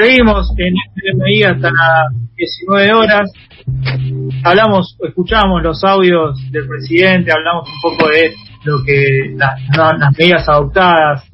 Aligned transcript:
Seguimos 0.00 0.50
en 0.56 0.74
este 0.76 1.12
MI 1.14 1.42
hasta 1.42 1.70
las 1.70 2.34
19 2.34 2.94
horas. 2.94 3.30
Hablamos, 4.44 4.96
escuchamos 5.06 5.62
los 5.62 5.84
audios 5.84 6.40
del 6.50 6.66
presidente, 6.66 7.30
hablamos 7.30 7.68
un 7.68 7.80
poco 7.82 8.08
de 8.08 8.32
lo 8.64 8.82
que 8.82 9.34
las 9.36 10.18
medidas 10.18 10.48
adoptadas, 10.48 11.28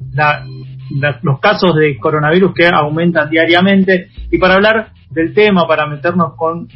los 1.21 1.39
casos 1.39 1.75
de 1.79 1.97
coronavirus 1.97 2.53
que 2.53 2.67
aumentan 2.67 3.29
diariamente 3.29 4.09
y 4.29 4.37
para 4.37 4.55
hablar 4.55 4.91
del 5.11 5.33
tema, 5.33 5.65
para 5.65 5.87
meternos 5.87 6.33
con 6.35 6.67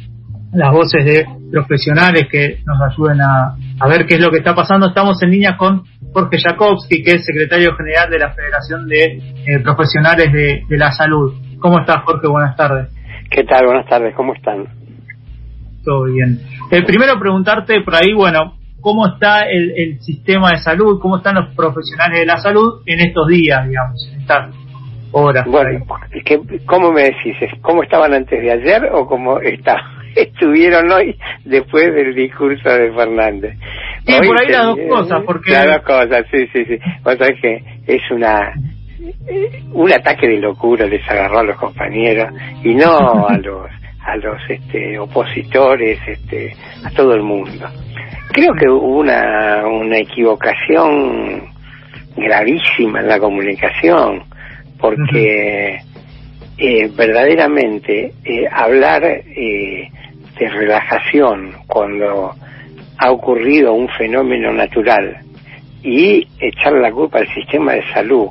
las 0.52 0.70
voces 0.70 1.04
de 1.04 1.26
profesionales 1.50 2.24
que 2.30 2.58
nos 2.66 2.78
ayuden 2.90 3.20
a, 3.20 3.56
ver 3.88 4.06
qué 4.06 4.14
es 4.14 4.20
lo 4.20 4.30
que 4.30 4.38
está 4.38 4.54
pasando, 4.54 4.88
estamos 4.88 5.20
en 5.22 5.30
línea 5.30 5.56
con 5.56 5.82
Jorge 6.12 6.38
Jakowski, 6.38 7.02
que 7.02 7.12
es 7.12 7.24
secretario 7.24 7.74
general 7.74 8.10
de 8.10 8.18
la 8.18 8.32
Federación 8.32 8.86
de 8.86 9.04
eh, 9.46 9.60
Profesionales 9.62 10.30
de, 10.32 10.76
la 10.76 10.92
Salud. 10.92 11.34
¿Cómo 11.58 11.80
estás, 11.80 12.02
Jorge? 12.04 12.28
Buenas 12.28 12.54
tardes. 12.56 12.88
¿Qué 13.30 13.44
tal? 13.44 13.64
Buenas 13.64 13.86
tardes, 13.88 14.14
¿cómo 14.14 14.34
están? 14.34 14.66
Todo 15.84 16.04
bien. 16.04 16.38
Eh, 16.70 16.82
primero 16.82 17.18
preguntarte 17.18 17.80
por 17.80 17.94
ahí, 17.94 18.12
bueno, 18.12 18.56
¿cómo 18.80 19.06
está 19.06 19.42
el, 19.48 20.00
sistema 20.00 20.50
de 20.50 20.58
salud? 20.58 21.00
¿Cómo 21.00 21.16
están 21.16 21.36
los 21.36 21.54
profesionales 21.54 22.20
de 22.20 22.26
la 22.26 22.36
salud 22.36 22.82
en 22.84 23.00
estos 23.00 23.26
días, 23.26 23.66
digamos, 23.66 24.06
en 24.12 24.20
estas 24.20 24.54
horas? 25.12 25.46
Bueno, 25.46 25.84
¿cómo 26.66 26.92
me 26.92 27.04
decís? 27.04 27.36
¿Cómo 27.62 27.82
estaban 27.82 28.12
antes 28.12 28.40
de 28.40 28.52
ayer 28.52 28.90
o 28.92 29.06
cómo 29.06 29.40
está, 29.40 29.76
estuvieron 30.20 30.90
hoy 30.90 31.16
después 31.44 31.94
del 31.94 32.14
discurso 32.14 32.68
de 32.68 32.92
Fernández? 32.92 33.56
Sí, 34.06 34.14
por 34.26 34.40
ahí 34.40 34.48
las 34.48 34.66
dos 34.66 34.78
cosas, 34.88 35.22
porque... 35.24 35.52
Las 35.52 35.66
dos 35.66 35.82
cosas, 35.82 36.26
sí, 36.30 36.46
sí, 36.52 36.64
sí. 36.64 36.78
O 37.04 37.12
sea 37.12 37.28
que 37.40 37.62
es 37.86 38.10
una 38.10 38.52
un 39.72 39.92
ataque 39.92 40.28
de 40.28 40.38
locura 40.38 40.86
les 40.86 41.08
agarró 41.08 41.40
a 41.40 41.44
los 41.44 41.56
compañeros 41.56 42.32
y 42.62 42.74
no 42.74 43.26
a 43.26 43.36
los 43.42 43.68
a 44.04 44.16
los 44.16 44.38
este, 44.48 44.98
opositores, 44.98 45.98
este, 46.06 46.56
a 46.84 46.90
todo 46.90 47.14
el 47.14 47.22
mundo. 47.22 47.68
Creo 48.32 48.52
que 48.54 48.68
hubo 48.68 48.98
una, 48.98 49.64
una 49.64 49.98
equivocación 49.98 51.48
gravísima 52.16 53.00
en 53.00 53.06
la 53.06 53.20
comunicación, 53.20 54.24
porque 54.80 55.78
eh, 56.58 56.88
verdaderamente 56.94 58.12
eh, 58.24 58.46
hablar 58.50 59.04
eh, 59.04 59.90
de 60.38 60.48
relajación 60.48 61.54
cuando 61.66 62.34
ha 62.98 63.10
ocurrido 63.10 63.72
un 63.72 63.88
fenómeno 63.88 64.52
natural 64.52 65.18
y 65.82 66.26
echar 66.38 66.74
la 66.74 66.92
culpa 66.92 67.18
al 67.18 67.34
sistema 67.34 67.72
de 67.72 67.82
salud 67.92 68.28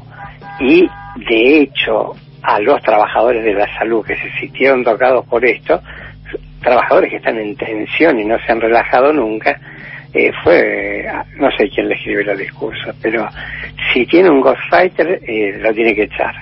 y 0.59 0.87
de 1.27 1.59
hecho 1.59 2.15
a 2.43 2.59
los 2.59 2.81
trabajadores 2.81 3.43
de 3.43 3.53
la 3.53 3.67
salud 3.77 4.05
que 4.05 4.15
se 4.15 4.31
sintieron 4.39 4.83
tocados 4.83 5.25
por 5.25 5.45
esto, 5.45 5.81
trabajadores 6.61 7.09
que 7.09 7.17
están 7.17 7.37
en 7.37 7.55
tensión 7.55 8.19
y 8.19 8.25
no 8.25 8.37
se 8.39 8.51
han 8.51 8.61
relajado 8.61 9.13
nunca, 9.13 9.59
eh, 10.13 10.31
fue, 10.43 11.05
no 11.37 11.49
sé 11.51 11.69
quién 11.69 11.87
le 11.87 11.95
escribió 11.95 12.31
el 12.31 12.37
discurso, 12.37 12.93
pero 13.01 13.27
si 13.93 14.05
tiene 14.05 14.29
un 14.29 14.41
Ghostfighter, 14.41 15.21
eh, 15.25 15.57
lo 15.59 15.73
tiene 15.73 15.95
que 15.95 16.03
echar. 16.03 16.35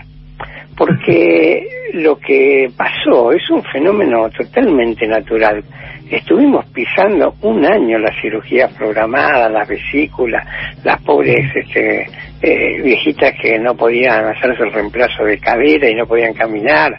Porque 0.80 1.68
lo 1.96 2.18
que 2.18 2.72
pasó 2.78 3.34
es 3.34 3.50
un 3.50 3.62
fenómeno 3.66 4.30
totalmente 4.30 5.06
natural. 5.06 5.62
Estuvimos 6.10 6.66
pisando 6.68 7.36
un 7.42 7.66
año 7.66 8.00
las 8.00 8.16
cirugías 8.22 8.74
programadas, 8.76 9.52
las 9.52 9.68
vesículas, 9.68 10.48
las 10.86 11.02
pobres 11.02 11.52
este, 11.54 12.08
eh, 12.42 12.82
viejitas 12.82 13.34
que 13.42 13.60
no 13.60 13.76
podían 13.76 14.26
hacerse 14.28 14.64
el 14.64 14.72
reemplazo 14.72 15.26
de 15.26 15.38
cadera 15.38 15.90
y 15.90 15.96
no 15.96 16.08
podían 16.08 16.34
caminar, 16.34 16.98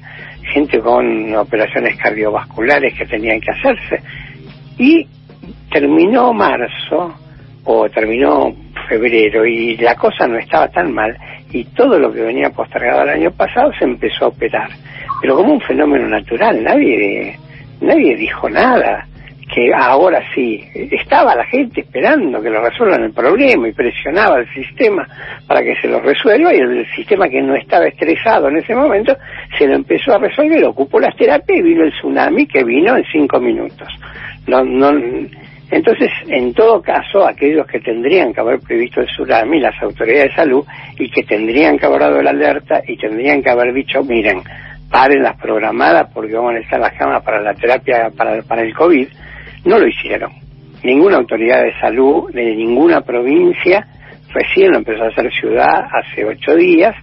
gente 0.53 0.79
con 0.81 1.35
operaciones 1.35 1.97
cardiovasculares 1.97 2.93
que 2.99 3.07
tenían 3.07 3.41
que 3.41 3.51
hacerse. 3.51 4.03
Y 4.77 5.07
terminó 5.73 6.35
marzo 6.35 7.15
o 7.65 7.89
terminó 7.89 8.55
febrero 8.91 9.47
y 9.47 9.77
la 9.77 9.95
cosa 9.95 10.27
no 10.27 10.37
estaba 10.37 10.69
tan 10.69 10.93
mal 10.93 11.17
y 11.53 11.65
todo 11.65 11.99
lo 11.99 12.13
que 12.13 12.23
venía 12.23 12.51
postergado 12.51 13.05
el 13.05 13.11
año 13.11 13.31
pasado 13.31 13.73
se 13.79 13.85
empezó 13.85 14.25
a 14.25 14.29
operar. 14.29 14.69
Pero 15.23 15.37
como 15.37 15.55
un 15.55 15.61
fenómeno 15.61 16.09
natural, 16.09 16.63
nadie, 16.63 17.39
nadie 17.81 18.17
dijo 18.17 18.51
nada 18.51 19.07
que 19.53 19.73
ahora 19.75 20.23
sí, 20.35 20.65
estaba 20.75 21.35
la 21.35 21.45
gente 21.47 21.81
esperando 21.81 22.41
que 22.41 22.51
lo 22.51 22.63
resuelvan 22.63 23.03
el 23.03 23.13
problema 23.13 23.69
y 23.69 23.73
presionaba 23.73 24.37
al 24.37 24.49
sistema 24.55 25.07
para 25.47 25.61
que 25.61 25.75
se 25.81 25.89
lo 25.89 26.01
resuelva 26.01 26.55
y 26.55 26.59
el 26.59 26.87
sistema 26.95 27.29
que 27.29 27.43
no 27.43 27.57
estaba 27.57 27.87
estresado 27.87 28.49
en 28.49 28.59
ese 28.59 28.75
momento 28.75 29.17
se 29.59 29.67
lo 29.67 29.75
empezó 29.75 30.15
a 30.15 30.19
resolver, 30.19 30.65
ocupó 30.65 31.01
las 31.01 31.17
terapias 31.17 31.59
y 31.59 31.63
vino 31.63 31.83
el 31.83 31.93
tsunami 31.93 32.47
que 32.47 32.63
vino 32.63 32.97
en 32.97 33.05
cinco 33.11 33.41
minutos. 33.41 33.89
No, 34.47 34.63
no, 34.63 34.93
entonces, 35.71 36.11
en 36.27 36.53
todo 36.53 36.83
caso, 36.83 37.27
aquellos 37.27 37.67
que 37.67 37.81
tendrían 37.81 38.33
que 38.33 38.41
haber 38.41 38.59
previsto 38.61 39.01
el 39.01 39.07
tsunami, 39.07 39.61
las 39.61 39.81
autoridades 39.83 40.31
de 40.31 40.35
salud, 40.35 40.65
y 40.99 41.09
que 41.11 41.23
tendrían 41.23 41.79
que 41.79 41.87
haber 41.87 42.01
dado 42.01 42.23
la 42.23 42.31
alerta 42.31 42.83
y 42.87 42.97
tendrían 42.97 43.43
que 43.43 43.51
haber 43.51 43.73
dicho, 43.73 44.03
miren, 44.03 44.43
paren 44.91 45.23
las 45.23 45.37
programadas 45.37 46.09
porque 46.13 46.35
vamos 46.35 46.51
a 46.51 46.55
necesitar 46.55 46.81
las 46.81 46.93
camas 46.95 47.23
para 47.23 47.41
la 47.41 47.55
terapia 47.55 48.11
para, 48.17 48.63
el 48.63 48.75
COVID, 48.75 49.09
no 49.65 49.79
lo 49.79 49.87
hicieron. 49.87 50.33
Ninguna 50.83 51.19
autoridad 51.19 51.63
de 51.63 51.79
salud 51.79 52.33
de 52.33 52.57
ninguna 52.57 53.03
provincia 53.03 53.87
recién 54.33 54.73
lo 54.73 54.79
empezó 54.79 55.05
a 55.05 55.09
hacer 55.09 55.31
ciudad 55.33 55.87
hace 55.93 56.25
ocho 56.25 56.55
días. 56.57 56.95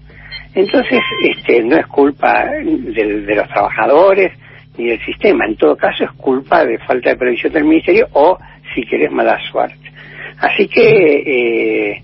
Entonces, 0.53 0.99
este, 1.23 1.63
no 1.63 1.77
es 1.77 1.85
culpa 1.87 2.45
de, 2.45 3.35
los 3.35 3.47
trabajadores 3.47 4.31
ni 4.77 4.87
del 4.87 5.05
sistema. 5.05 5.45
En 5.45 5.55
todo 5.55 5.75
caso, 5.75 6.03
es 6.03 6.11
culpa 6.11 6.65
de 6.65 6.79
falta 6.79 7.11
de 7.11 7.15
previsión 7.15 7.53
del 7.53 7.65
ministerio 7.65 8.07
o, 8.13 8.37
si 8.77 8.85
querés, 8.85 9.11
mala 9.11 9.39
suerte. 9.51 9.91
Así 10.39 10.67
que 10.67 10.83
eh, 11.25 12.03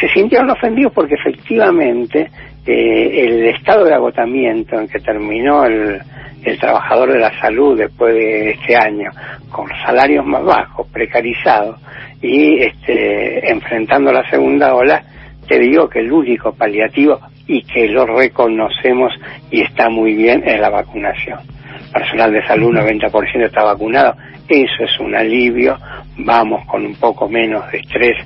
se 0.00 0.08
sintieron 0.08 0.50
ofendidos 0.50 0.92
porque 0.92 1.14
efectivamente 1.14 2.28
eh, 2.66 3.24
el 3.24 3.46
estado 3.46 3.84
de 3.84 3.94
agotamiento 3.94 4.80
en 4.80 4.88
que 4.88 4.98
terminó 4.98 5.64
el, 5.64 6.00
el 6.44 6.58
trabajador 6.58 7.12
de 7.12 7.20
la 7.20 7.40
salud 7.40 7.78
después 7.78 8.14
de 8.14 8.50
este 8.50 8.74
año, 8.76 9.10
con 9.48 9.68
salarios 9.86 10.26
más 10.26 10.44
bajos, 10.44 10.88
precarizados 10.92 11.80
y 12.20 12.58
este, 12.58 13.48
enfrentando 13.48 14.12
la 14.12 14.28
segunda 14.28 14.74
ola, 14.74 15.04
te 15.46 15.60
digo 15.60 15.88
que 15.88 16.00
el 16.00 16.10
único 16.10 16.52
paliativo 16.52 17.20
y 17.46 17.62
que 17.62 17.86
lo 17.88 18.06
reconocemos 18.06 19.12
y 19.50 19.62
está 19.62 19.88
muy 19.88 20.14
bien 20.14 20.42
es 20.44 20.60
la 20.60 20.70
vacunación. 20.70 21.38
Personal 21.92 22.32
de 22.32 22.46
salud 22.46 22.72
90% 22.72 23.44
está 23.44 23.64
vacunado, 23.64 24.14
eso 24.48 24.84
es 24.84 24.98
un 25.00 25.14
alivio, 25.14 25.78
vamos 26.18 26.66
con 26.66 26.84
un 26.84 26.94
poco 26.96 27.28
menos 27.28 27.70
de 27.70 27.78
estrés 27.78 28.16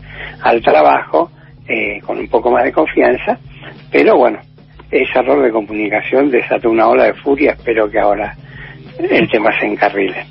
al 0.43 0.63
trabajo, 0.63 1.31
eh, 1.69 2.01
con 2.01 2.19
un 2.19 2.29
poco 2.29 2.51
más 2.51 2.65
de 2.65 2.73
confianza, 2.73 3.39
pero 3.91 4.17
bueno, 4.17 4.39
ese 4.91 5.19
error 5.19 5.43
de 5.43 5.51
comunicación 5.51 6.31
desató 6.31 6.71
una 6.71 6.87
ola 6.89 7.05
de 7.05 7.15
furia, 7.15 7.53
espero 7.53 7.91
que 7.91 7.99
ahora 7.99 8.35
el 8.99 9.29
tema 9.29 9.51
se 9.59 9.67
encarrile. 9.67 10.27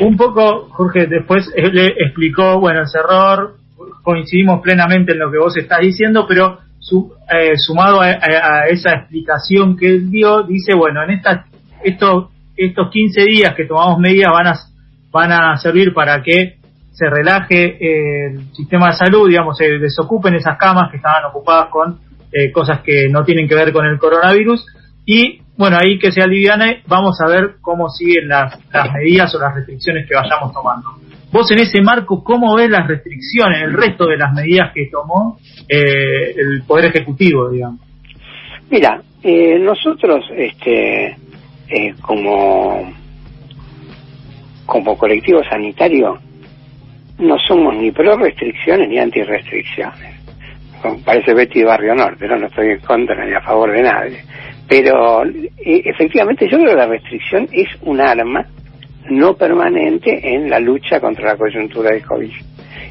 Un 0.00 0.16
poco, 0.16 0.68
Jorge, 0.70 1.06
después 1.06 1.48
le 1.54 1.86
explicó, 1.86 2.58
bueno, 2.58 2.82
ese 2.82 2.98
error, 2.98 3.54
coincidimos 4.02 4.60
plenamente 4.60 5.12
en 5.12 5.18
lo 5.18 5.30
que 5.30 5.38
vos 5.38 5.56
estás 5.56 5.80
diciendo, 5.80 6.26
pero 6.26 6.58
eh, 7.30 7.56
sumado 7.56 8.00
a, 8.00 8.66
esa 8.68 8.92
explicación 8.94 9.76
que 9.76 9.86
él 9.86 10.10
dio, 10.10 10.42
dice, 10.42 10.74
bueno, 10.74 11.02
en 11.04 11.10
estas, 11.10 11.46
estos, 11.84 12.30
estos 12.56 12.90
15 12.90 13.24
días 13.24 13.54
que 13.54 13.64
tomamos 13.64 13.98
medidas 13.98 14.32
van 14.32 14.46
a, 14.46 14.54
van 15.10 15.32
a 15.32 15.56
servir 15.56 15.92
para 15.92 16.22
que 16.22 16.56
se 16.92 17.08
relaje 17.08 17.78
el 18.30 18.52
sistema 18.52 18.88
de 18.88 18.92
salud, 18.94 19.28
digamos, 19.28 19.56
se 19.56 19.78
desocupen 19.78 20.34
esas 20.34 20.58
camas 20.58 20.90
que 20.90 20.98
estaban 20.98 21.24
ocupadas 21.24 21.68
con 21.70 21.98
eh, 22.32 22.50
cosas 22.50 22.80
que 22.80 23.08
no 23.08 23.24
tienen 23.24 23.48
que 23.48 23.54
ver 23.54 23.72
con 23.72 23.86
el 23.86 23.98
coronavirus. 23.98 24.66
Y 25.04 25.40
bueno, 25.56 25.78
ahí 25.80 25.98
que 25.98 26.12
se 26.12 26.22
aliviane, 26.22 26.82
vamos 26.86 27.18
a 27.20 27.28
ver 27.28 27.56
cómo 27.60 27.88
siguen 27.88 28.28
las, 28.28 28.58
medidas 28.94 29.34
o 29.34 29.38
las 29.38 29.54
restricciones 29.54 30.08
que 30.08 30.14
vayamos 30.14 30.52
tomando. 30.52 30.88
Vos 31.30 31.50
en 31.50 31.60
ese 31.60 31.80
marco, 31.80 32.22
¿cómo 32.22 32.54
ves 32.56 32.70
las 32.70 32.86
restricciones, 32.86 33.62
el 33.62 33.72
resto 33.72 34.06
de 34.06 34.18
las 34.18 34.32
medidas 34.32 34.72
que 34.74 34.88
tomó 34.90 35.38
eh, 35.68 36.34
el 36.36 36.62
Poder 36.66 36.86
Ejecutivo, 36.86 37.50
digamos? 37.50 37.80
Mira, 38.70 39.02
eh, 39.22 39.58
nosotros, 39.58 40.24
este, 40.36 41.16
como, 42.00 42.92
como 44.66 44.98
colectivo 44.98 45.42
sanitario, 45.44 46.18
no 47.18 47.38
somos 47.38 47.74
ni 47.76 47.90
pro 47.90 48.16
restricciones 48.16 48.88
ni 48.88 48.98
anti 48.98 49.22
restricciones 49.22 50.22
parece 51.04 51.34
Betty 51.34 51.62
Barrio 51.62 51.94
Norte, 51.94 52.26
¿no? 52.26 52.36
no 52.36 52.46
estoy 52.46 52.70
en 52.70 52.80
contra 52.80 53.24
ni 53.24 53.34
a 53.34 53.40
favor 53.40 53.72
de 53.72 53.82
nadie. 53.82 54.18
Pero 54.68 55.24
eh, 55.24 55.82
efectivamente 55.84 56.48
yo 56.48 56.58
creo 56.58 56.70
que 56.70 56.76
la 56.76 56.86
restricción 56.86 57.48
es 57.52 57.68
un 57.82 58.00
arma 58.00 58.46
no 59.10 59.34
permanente 59.34 60.34
en 60.34 60.48
la 60.48 60.58
lucha 60.60 61.00
contra 61.00 61.32
la 61.32 61.36
coyuntura 61.36 61.90
de 61.90 62.02
COVID, 62.02 62.30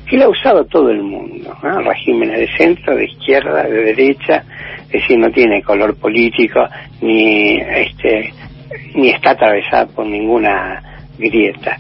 que 0.08 0.18
la 0.18 0.26
ha 0.26 0.30
usado 0.30 0.66
todo 0.66 0.90
el 0.90 1.02
mundo, 1.02 1.56
regímenes 1.62 2.40
de 2.40 2.58
centro, 2.58 2.96
de 2.96 3.06
izquierda, 3.06 3.64
de 3.64 3.84
derecha, 3.86 4.44
es 4.86 4.92
decir, 4.92 5.18
no 5.18 5.32
tiene 5.32 5.64
color 5.64 5.96
político 5.96 6.60
ni 7.02 7.58
este, 7.58 8.34
ni 8.96 9.10
está 9.10 9.32
atravesada 9.32 9.88
por 9.88 10.06
ninguna 10.06 10.82
grieta. 11.18 11.78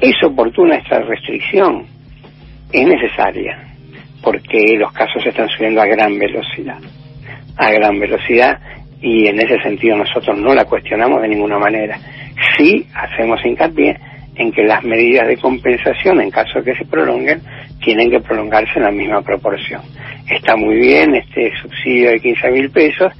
¿Es 0.00 0.14
oportuna 0.24 0.76
esta 0.76 1.00
restricción? 1.00 1.86
Es 2.72 2.86
necesaria, 2.86 3.58
porque 4.22 4.76
los 4.78 4.92
casos 4.92 5.24
están 5.24 5.48
subiendo 5.48 5.80
a 5.80 5.86
gran 5.86 6.18
velocidad, 6.18 6.78
a 7.56 7.70
gran 7.70 7.98
velocidad, 7.98 8.58
y 9.00 9.26
en 9.26 9.40
ese 9.40 9.60
sentido 9.62 9.96
nosotros 9.96 10.38
no 10.38 10.54
la 10.54 10.64
cuestionamos 10.64 11.22
de 11.22 11.28
ninguna 11.28 11.58
manera. 11.58 11.98
Sí 12.56 12.86
hacemos 12.94 13.44
hincapié 13.44 13.96
en 14.36 14.52
que 14.52 14.64
las 14.64 14.84
medidas 14.84 15.26
de 15.28 15.38
compensación, 15.38 16.20
en 16.20 16.30
caso 16.30 16.58
de 16.58 16.64
que 16.64 16.78
se 16.78 16.84
prolonguen, 16.84 17.40
tienen 17.82 18.10
que 18.10 18.20
prolongarse 18.20 18.72
en 18.76 18.82
la 18.82 18.90
misma 18.90 19.22
proporción. 19.22 19.80
Está 20.30 20.56
muy 20.56 20.76
bien 20.76 21.14
este 21.14 21.52
subsidio 21.62 22.10
de 22.10 22.20
15 22.20 22.50
mil 22.50 22.70
pesos, 22.70 23.12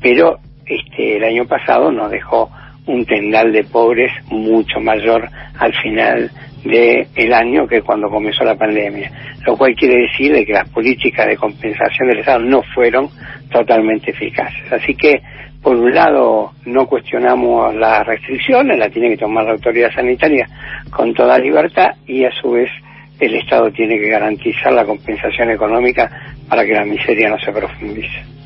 pero 0.00 0.38
este 0.66 1.16
el 1.16 1.24
año 1.24 1.46
pasado 1.46 1.90
nos 1.90 2.10
dejó 2.10 2.50
un 2.86 3.04
tendal 3.06 3.52
de 3.52 3.64
pobres 3.64 4.12
mucho 4.30 4.80
mayor 4.80 5.28
al 5.58 5.72
final 5.74 6.30
del 6.64 7.32
año 7.32 7.66
que 7.66 7.82
cuando 7.82 8.08
comenzó 8.08 8.44
la 8.44 8.54
pandemia, 8.54 9.10
lo 9.46 9.56
cual 9.56 9.74
quiere 9.74 10.02
decir 10.02 10.32
de 10.32 10.44
que 10.44 10.52
las 10.52 10.68
políticas 10.68 11.26
de 11.26 11.36
compensación 11.36 12.08
del 12.08 12.20
Estado 12.20 12.40
no 12.40 12.62
fueron 12.74 13.08
totalmente 13.50 14.12
eficaces. 14.12 14.72
Así 14.72 14.94
que, 14.94 15.20
por 15.60 15.76
un 15.76 15.92
lado, 15.92 16.52
no 16.64 16.86
cuestionamos 16.86 17.74
las 17.74 18.06
restricciones, 18.06 18.78
la 18.78 18.88
tiene 18.90 19.10
que 19.10 19.16
tomar 19.18 19.44
la 19.44 19.52
autoridad 19.52 19.92
sanitaria 19.92 20.46
con 20.90 21.12
toda 21.14 21.38
libertad 21.38 21.90
y 22.06 22.24
a 22.24 22.30
su 22.40 22.52
vez 22.52 22.70
el 23.18 23.34
Estado 23.34 23.70
tiene 23.70 23.98
que 23.98 24.08
garantizar 24.08 24.72
la 24.72 24.84
compensación 24.84 25.50
económica 25.50 26.10
para 26.48 26.64
que 26.64 26.74
la 26.74 26.84
miseria 26.84 27.28
no 27.28 27.38
se 27.38 27.52
profundice. 27.52 28.41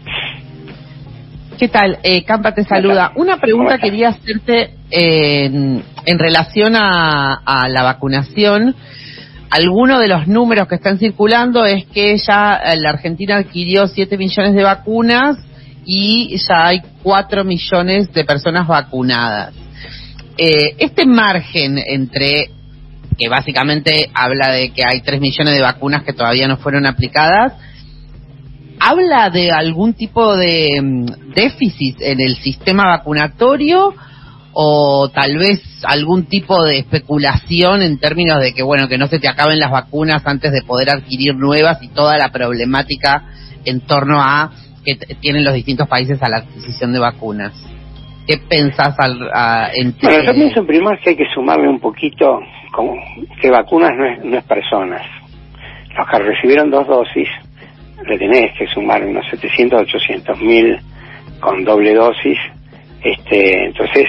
¿Qué 1.58 1.68
tal? 1.68 1.98
Eh, 2.02 2.22
Campa 2.24 2.52
te 2.52 2.64
saluda. 2.64 3.12
Una 3.16 3.38
pregunta 3.38 3.78
quería 3.78 4.10
hacerte 4.10 4.74
en, 4.90 5.82
relación 6.04 6.74
a, 6.76 7.66
la 7.68 7.82
vacunación. 7.82 8.74
Alguno 9.48 9.98
de 9.98 10.08
los 10.08 10.26
números 10.26 10.68
que 10.68 10.74
están 10.74 10.98
circulando 10.98 11.64
es 11.64 11.86
que 11.86 12.18
ya 12.18 12.56
eh, 12.56 12.76
la 12.76 12.90
Argentina 12.90 13.36
adquirió 13.36 13.86
7 13.86 14.18
millones 14.18 14.54
de 14.54 14.62
vacunas 14.64 15.38
y 15.86 16.36
ya 16.36 16.66
hay 16.66 16.82
4 17.02 17.44
millones 17.44 18.12
de 18.12 18.24
personas 18.24 18.66
vacunadas. 18.66 19.54
Eh, 20.36 20.74
este 20.78 21.06
margen 21.06 21.78
entre, 21.78 22.50
que 23.16 23.28
básicamente 23.30 24.10
habla 24.12 24.50
de 24.50 24.72
que 24.72 24.82
hay 24.86 25.00
3 25.00 25.20
millones 25.22 25.54
de 25.54 25.62
vacunas 25.62 26.02
que 26.02 26.12
todavía 26.12 26.48
no 26.48 26.58
fueron 26.58 26.84
aplicadas, 26.84 27.54
¿habla 28.80 29.30
de 29.30 29.52
algún 29.52 29.94
tipo 29.94 30.36
de 30.36 30.80
mm, 30.82 31.32
déficit 31.34 32.00
en 32.00 32.20
el 32.20 32.36
sistema 32.36 32.86
vacunatorio 32.86 33.94
o 34.52 35.10
tal 35.10 35.36
vez 35.36 35.60
algún 35.84 36.24
tipo 36.24 36.64
de 36.64 36.78
especulación 36.78 37.82
en 37.82 37.98
términos 37.98 38.40
de 38.40 38.54
que, 38.54 38.62
bueno, 38.62 38.88
que 38.88 38.96
no 38.96 39.06
se 39.06 39.18
te 39.18 39.28
acaben 39.28 39.58
las 39.58 39.70
vacunas 39.70 40.26
antes 40.26 40.50
de 40.50 40.62
poder 40.62 40.88
adquirir 40.88 41.34
nuevas 41.34 41.82
y 41.82 41.88
toda 41.88 42.16
la 42.16 42.30
problemática 42.30 43.24
en 43.66 43.80
torno 43.80 44.20
a 44.22 44.50
que 44.86 44.94
tienen 45.20 45.44
los 45.44 45.52
distintos 45.52 45.88
países 45.88 46.22
a 46.22 46.28
la 46.28 46.38
adquisición 46.38 46.92
de 46.92 47.00
vacunas? 47.00 47.52
¿Qué 48.26 48.38
pensás 48.38 48.94
al, 48.98 49.28
entre... 49.74 50.08
Bueno, 50.08 50.24
yo 50.24 50.34
pienso 50.34 50.66
primero 50.66 50.96
que 51.02 51.10
hay 51.10 51.16
que 51.16 51.28
sumarle 51.34 51.68
un 51.68 51.80
poquito 51.80 52.40
como 52.72 52.94
que 53.40 53.50
vacunas 53.50 53.90
no 53.96 54.06
es, 54.06 54.24
no 54.24 54.38
es 54.38 54.44
personas. 54.44 55.02
Los 55.96 56.08
que 56.08 56.18
recibieron 56.18 56.70
dos 56.70 56.86
dosis 56.86 57.28
le 58.04 58.18
tenés 58.18 58.56
que 58.58 58.66
sumar 58.66 59.04
unos 59.04 59.26
700, 59.30 59.82
800 59.82 60.40
mil 60.40 60.78
con 61.40 61.64
doble 61.64 61.94
dosis. 61.94 62.38
Este, 63.02 63.66
entonces, 63.66 64.06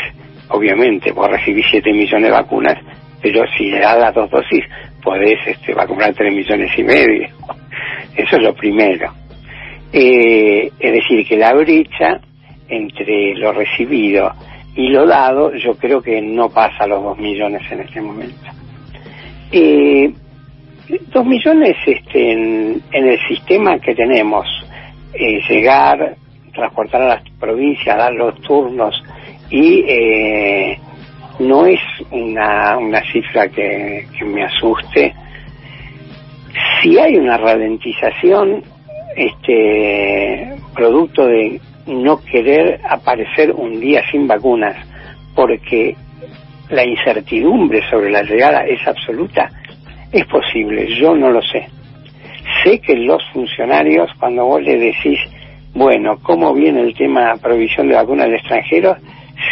obviamente, 0.50 1.12
vos 1.12 1.30
recibís 1.30 1.66
7 1.70 1.92
millones 1.92 2.24
de 2.24 2.32
vacunas, 2.32 2.78
pero 3.22 3.44
si 3.58 3.70
le 3.70 3.80
das 3.80 4.00
las 4.00 4.14
dos 4.14 4.30
dosis, 4.30 4.64
podés 5.04 5.40
este, 5.46 5.74
vacunar 5.74 6.14
3 6.14 6.34
millones 6.34 6.72
y 6.78 6.84
medio. 6.84 7.28
Eso 8.16 8.36
es 8.38 8.42
lo 8.44 8.54
primero. 8.54 9.14
Eh, 9.94 10.70
es 10.80 10.92
decir, 10.92 11.26
que 11.28 11.38
la 11.38 11.54
brecha 11.54 12.20
entre 12.68 13.36
lo 13.36 13.54
recibido 13.54 14.34
y 14.76 14.90
lo 14.90 15.08
dado, 15.08 15.54
yo 15.56 15.74
creo 15.76 16.02
que 16.02 16.22
no 16.22 16.50
pasa 16.50 16.84
a 16.84 16.88
los 16.88 17.02
2 17.02 17.18
millones 17.20 17.62
en 17.72 17.82
este 17.82 18.02
momento. 18.02 18.52
Eh, 19.52 20.12
dos 21.12 21.26
millones 21.26 21.76
este, 21.86 22.32
en, 22.32 22.82
el 22.92 23.20
sistema 23.28 23.80
que 23.80 23.94
tenemos, 23.96 24.48
eh, 25.14 25.42
llegar, 25.50 26.16
transportar 26.54 27.02
a 27.02 27.08
las 27.08 27.24
provincias, 27.40 27.98
dar 27.98 28.14
los 28.14 28.40
turnos 28.42 29.02
y 29.50 29.84
eh, 29.88 30.80
no 31.40 31.66
es 31.66 31.80
una, 32.12 32.78
una 32.78 33.02
cifra 33.12 33.48
que, 33.48 34.08
que 34.18 34.26
me 34.26 34.44
asuste. 34.44 35.14
Si 36.82 36.98
hay 36.98 37.16
una 37.18 37.38
ralentización, 37.38 38.64
este 39.16 40.56
producto 40.76 41.26
de 41.26 41.60
no 41.88 42.20
querer 42.22 42.80
aparecer 42.88 43.52
un 43.52 43.80
día 43.80 44.04
sin 44.12 44.28
vacunas, 44.28 44.76
porque 45.36 45.96
la 46.70 46.84
incertidumbre 46.84 47.82
sobre 47.90 48.12
la 48.12 48.24
llegada 48.24 48.66
es 48.66 48.86
absoluta, 48.88 49.50
es 50.12 50.26
posible, 50.28 50.88
yo 51.00 51.16
no 51.16 51.32
lo 51.32 51.42
sé. 51.42 51.68
Sé 52.64 52.80
que 52.80 52.96
los 52.96 53.22
funcionarios, 53.34 54.10
cuando 54.20 54.46
vos 54.46 54.62
le 54.62 54.78
decís, 54.78 55.20
bueno, 55.74 56.18
¿cómo 56.24 56.54
viene 56.54 56.82
el 56.82 56.96
tema 56.96 57.36
provisión 57.42 57.90
de 57.90 57.96
vacunas 57.96 58.30
de 58.30 58.38
extranjeros? 58.38 58.98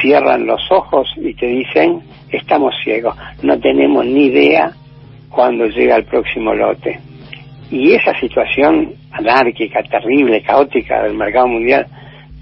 Cierran 0.02 0.46
los 0.46 0.62
ojos 0.72 1.08
y 1.18 1.34
te 1.34 1.48
dicen, 1.48 2.02
estamos 2.32 2.74
ciegos, 2.84 3.16
no 3.44 3.60
tenemos 3.60 4.06
ni 4.06 4.28
idea 4.28 4.72
cuándo 5.30 5.66
llega 5.66 5.98
el 5.98 6.06
próximo 6.06 6.54
lote. 6.54 7.00
Y 7.70 7.94
esa 7.94 8.18
situación 8.20 8.94
anárquica, 9.12 9.84
terrible, 9.84 10.42
caótica 10.42 11.04
del 11.04 11.16
mercado 11.16 11.48
mundial, 11.48 11.86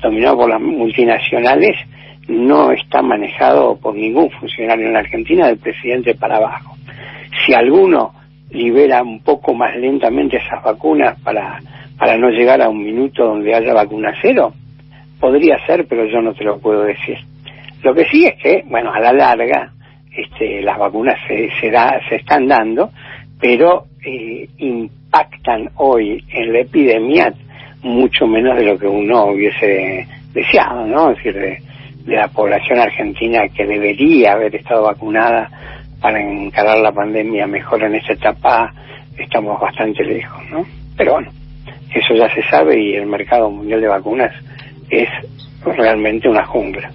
dominado 0.02 0.38
por 0.38 0.50
las 0.50 0.62
multinacionales, 0.62 1.76
no 2.28 2.72
está 2.72 3.02
manejado 3.02 3.78
por 3.78 3.96
ningún 3.96 4.30
funcionario 4.32 4.88
en 4.88 4.94
la 4.94 5.00
Argentina, 5.00 5.48
del 5.48 5.58
presidente 5.58 6.14
para 6.16 6.38
abajo 6.38 6.73
si 7.46 7.54
alguno 7.54 8.14
libera 8.52 9.02
un 9.02 9.22
poco 9.22 9.54
más 9.54 9.76
lentamente 9.76 10.38
esas 10.38 10.64
vacunas 10.64 11.20
para, 11.22 11.60
para 11.98 12.18
no 12.18 12.30
llegar 12.30 12.62
a 12.62 12.70
un 12.70 12.84
minuto 12.84 13.26
donde 13.26 13.54
haya 13.54 13.74
vacuna 13.74 14.14
cero, 14.22 14.54
podría 15.20 15.58
ser, 15.66 15.86
pero 15.88 16.06
yo 16.06 16.22
no 16.22 16.34
te 16.34 16.44
lo 16.44 16.60
puedo 16.60 16.84
decir. 16.84 17.18
Lo 17.82 17.94
que 17.94 18.06
sí 18.06 18.26
es 18.26 18.42
que, 18.42 18.64
bueno, 18.68 18.92
a 18.94 19.00
la 19.00 19.14
larga, 19.14 19.72
este, 20.16 20.62
las 20.62 20.78
vacunas 20.78 21.18
se, 21.28 21.50
se, 21.60 21.72
da, 21.72 22.00
se 22.08 22.18
están 22.18 22.48
dando, 22.48 22.92
pero 23.40 23.86
eh, 24.06 24.48
impactan 24.58 25.70
hoy 25.76 26.24
en 26.30 26.54
la 26.54 26.60
epidemia 26.60 27.34
mucho 27.82 28.26
menos 28.28 28.58
de 28.58 28.66
lo 28.66 28.78
que 28.78 28.88
uno 28.88 29.26
hubiese 29.26 30.08
deseado, 30.34 30.86
¿no? 30.88 31.12
Es 31.12 31.18
decir, 31.18 31.36
de 31.36 32.16
la 32.16 32.28
población 32.28 32.80
argentina 32.80 33.48
que 33.50 33.66
debería 33.66 34.34
haber 34.34 34.56
estado 34.56 34.84
vacunada 34.84 35.50
para 36.04 36.22
encarar 36.22 36.80
la 36.80 36.92
pandemia 36.92 37.48
mejor 37.48 37.82
en 37.82 37.96
esta 37.96 38.12
etapa 38.12 38.74
estamos 39.18 39.58
bastante 39.62 40.04
lejos, 40.04 40.44
¿no? 40.52 40.66
Pero 40.98 41.14
bueno, 41.14 41.32
eso 41.96 42.14
ya 42.14 42.30
se 42.36 42.44
sabe 42.50 42.78
y 42.78 42.96
el 42.96 43.06
mercado 43.06 43.50
mundial 43.50 43.80
de 43.80 43.88
vacunas 43.88 44.34
es 44.90 45.08
realmente 45.66 46.28
una 46.28 46.46
jungla. 46.46 46.92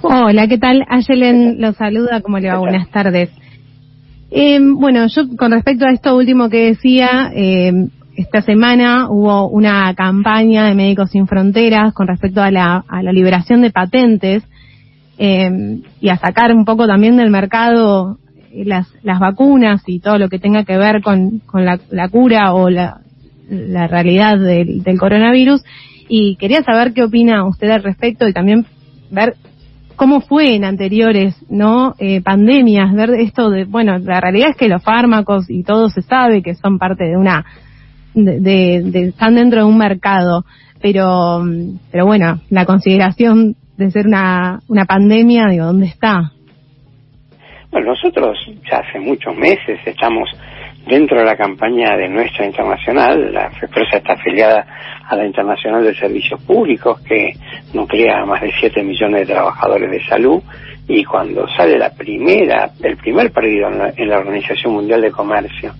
Hola, 0.00 0.48
¿qué 0.48 0.56
tal? 0.56 0.86
Ayelen 0.88 1.60
lo 1.60 1.74
saluda, 1.74 2.22
¿cómo 2.22 2.38
le 2.38 2.48
va? 2.48 2.56
Buenas 2.56 2.88
tardes. 2.90 3.30
Eh, 4.30 4.58
bueno, 4.58 5.06
yo 5.14 5.36
con 5.36 5.52
respecto 5.52 5.84
a 5.84 5.92
esto 5.92 6.16
último 6.16 6.48
que 6.48 6.68
decía, 6.68 7.30
eh, 7.36 7.72
esta 8.16 8.40
semana 8.40 9.10
hubo 9.10 9.50
una 9.50 9.94
campaña 9.94 10.64
de 10.64 10.74
Médicos 10.74 11.10
Sin 11.10 11.26
Fronteras 11.26 11.92
con 11.92 12.08
respecto 12.08 12.40
a 12.40 12.50
la, 12.50 12.82
a 12.88 13.02
la 13.02 13.12
liberación 13.12 13.60
de 13.60 13.70
patentes 13.70 14.44
eh, 15.18 15.80
y 16.00 16.08
a 16.08 16.16
sacar 16.16 16.52
un 16.54 16.64
poco 16.64 16.86
también 16.86 17.16
del 17.16 17.30
mercado 17.30 18.18
las, 18.64 18.86
las 19.02 19.18
vacunas 19.18 19.82
y 19.86 19.98
todo 19.98 20.18
lo 20.18 20.28
que 20.28 20.38
tenga 20.38 20.64
que 20.64 20.76
ver 20.76 21.02
con, 21.02 21.40
con 21.40 21.64
la, 21.64 22.08
cura 22.08 22.54
o 22.54 22.70
la, 22.70 23.00
la 23.48 23.88
realidad 23.88 24.38
del, 24.38 24.82
del, 24.82 24.98
coronavirus. 24.98 25.62
Y 26.08 26.36
quería 26.36 26.62
saber 26.62 26.92
qué 26.92 27.02
opina 27.02 27.44
usted 27.46 27.70
al 27.70 27.82
respecto 27.82 28.28
y 28.28 28.32
también 28.32 28.66
ver 29.10 29.34
cómo 29.96 30.20
fue 30.20 30.54
en 30.54 30.64
anteriores 30.64 31.36
no 31.48 31.94
eh, 31.98 32.20
pandemias, 32.20 32.92
ver 32.92 33.10
esto 33.10 33.50
de, 33.50 33.64
bueno, 33.64 33.98
la 33.98 34.20
realidad 34.20 34.50
es 34.50 34.56
que 34.56 34.68
los 34.68 34.82
fármacos 34.82 35.48
y 35.48 35.62
todo 35.62 35.88
se 35.88 36.02
sabe 36.02 36.42
que 36.42 36.54
son 36.54 36.78
parte 36.78 37.04
de 37.04 37.16
una, 37.16 37.44
de, 38.14 38.40
de 38.82 39.08
están 39.08 39.36
dentro 39.36 39.60
de 39.60 39.66
un 39.66 39.78
mercado, 39.78 40.44
pero, 40.80 41.42
pero 41.90 42.06
bueno, 42.06 42.40
la 42.50 42.66
consideración 42.66 43.56
de 43.76 43.90
ser 43.90 44.06
una, 44.06 44.60
una 44.68 44.84
pandemia, 44.84 45.46
digo, 45.48 45.66
¿dónde 45.66 45.86
está? 45.86 46.32
Bueno, 47.70 47.88
nosotros 47.88 48.38
ya 48.70 48.78
hace 48.78 49.00
muchos 49.00 49.36
meses 49.36 49.80
estamos 49.84 50.28
dentro 50.86 51.18
de 51.18 51.24
la 51.24 51.36
campaña 51.36 51.96
de 51.96 52.08
nuestra 52.08 52.46
internacional, 52.46 53.32
la 53.32 53.50
empresa 53.60 53.96
está 53.96 54.12
afiliada 54.12 54.66
a 55.08 55.16
la 55.16 55.26
Internacional 55.26 55.82
de 55.82 55.94
Servicios 55.94 56.42
Públicos, 56.42 57.00
que 57.00 57.32
nuclea 57.72 58.22
a 58.22 58.26
más 58.26 58.42
de 58.42 58.52
7 58.60 58.82
millones 58.82 59.26
de 59.26 59.34
trabajadores 59.34 59.90
de 59.90 60.04
salud 60.04 60.42
y 60.86 61.04
cuando 61.04 61.48
sale 61.48 61.78
la 61.78 61.90
primera, 61.90 62.70
el 62.82 62.96
primer 62.96 63.32
perdido 63.32 63.68
en 63.96 64.08
la, 64.08 64.18
Organización 64.18 64.74
Mundial 64.74 65.00
de 65.00 65.10
Comercio, 65.10 65.72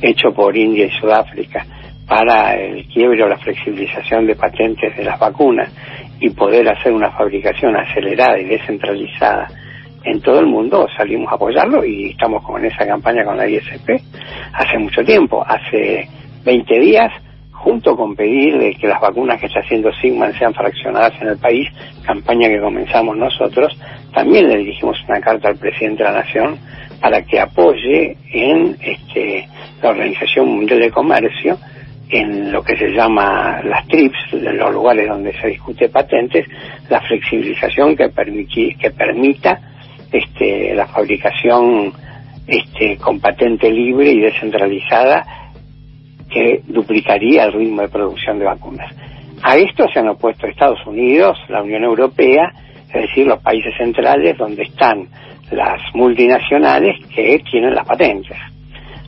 hecho 0.00 0.32
por 0.32 0.56
India 0.56 0.86
y 0.86 1.00
Sudáfrica, 1.00 1.66
para 2.06 2.54
el 2.54 2.86
quiebre 2.86 3.22
o 3.22 3.28
la 3.28 3.36
flexibilización 3.36 4.26
de 4.26 4.34
patentes 4.34 4.96
de 4.96 5.04
las 5.04 5.18
vacunas 5.18 5.70
y 6.20 6.30
poder 6.30 6.68
hacer 6.68 6.92
una 6.92 7.10
fabricación 7.12 7.76
acelerada 7.76 8.38
y 8.38 8.44
descentralizada 8.44 9.48
en 10.04 10.20
todo 10.20 10.40
el 10.40 10.46
mundo, 10.46 10.86
salimos 10.96 11.30
a 11.30 11.34
apoyarlo 11.34 11.84
y 11.84 12.10
estamos 12.10 12.42
como 12.42 12.58
en 12.58 12.66
esa 12.66 12.86
campaña 12.86 13.24
con 13.24 13.36
la 13.36 13.48
ISP 13.48 13.90
hace 14.52 14.78
mucho 14.78 15.04
tiempo. 15.04 15.44
Hace 15.46 16.08
20 16.44 16.80
días 16.80 17.12
junto 17.52 17.96
con 17.96 18.14
pedir 18.14 18.56
de 18.56 18.74
que 18.74 18.86
las 18.86 19.00
vacunas 19.00 19.40
que 19.40 19.46
está 19.46 19.60
haciendo 19.60 19.92
Sigman 20.00 20.32
sean 20.38 20.54
fraccionadas 20.54 21.12
en 21.20 21.28
el 21.28 21.38
país, 21.38 21.68
campaña 22.06 22.48
que 22.48 22.60
comenzamos 22.60 23.16
nosotros, 23.16 23.76
también 24.14 24.48
le 24.48 24.58
dirigimos 24.58 24.96
una 25.08 25.20
carta 25.20 25.48
al 25.48 25.56
presidente 25.56 26.04
de 26.04 26.10
la 26.10 26.20
Nación 26.20 26.58
para 27.00 27.22
que 27.22 27.40
apoye 27.40 28.16
en 28.32 28.76
este, 28.80 29.48
la 29.82 29.90
Organización 29.90 30.48
Mundial 30.48 30.80
de 30.80 30.90
Comercio 30.90 31.58
en 32.10 32.50
lo 32.52 32.62
que 32.62 32.76
se 32.76 32.90
llama 32.90 33.60
las 33.62 33.86
TRIPS, 33.86 34.32
los 34.32 34.72
lugares 34.72 35.08
donde 35.08 35.32
se 35.40 35.48
discute 35.48 35.88
patentes, 35.88 36.46
la 36.88 37.00
flexibilización 37.02 37.96
que, 37.96 38.10
que 38.78 38.90
permita 38.90 39.60
este, 40.10 40.74
la 40.74 40.86
fabricación 40.86 41.92
este, 42.46 42.96
con 42.96 43.20
patente 43.20 43.70
libre 43.70 44.10
y 44.10 44.20
descentralizada 44.20 45.24
que 46.30 46.62
duplicaría 46.66 47.44
el 47.44 47.52
ritmo 47.52 47.82
de 47.82 47.88
producción 47.88 48.38
de 48.38 48.44
vacunas. 48.46 48.94
A 49.42 49.56
esto 49.56 49.86
se 49.92 49.98
han 50.00 50.08
opuesto 50.08 50.46
Estados 50.46 50.84
Unidos, 50.86 51.38
la 51.48 51.62
Unión 51.62 51.84
Europea, 51.84 52.52
es 52.88 53.02
decir, 53.02 53.26
los 53.26 53.40
países 53.40 53.72
centrales 53.76 54.36
donde 54.36 54.62
están 54.62 55.08
las 55.50 55.80
multinacionales 55.94 56.96
que 57.14 57.42
tienen 57.50 57.74
las 57.74 57.86
patentes. 57.86 58.36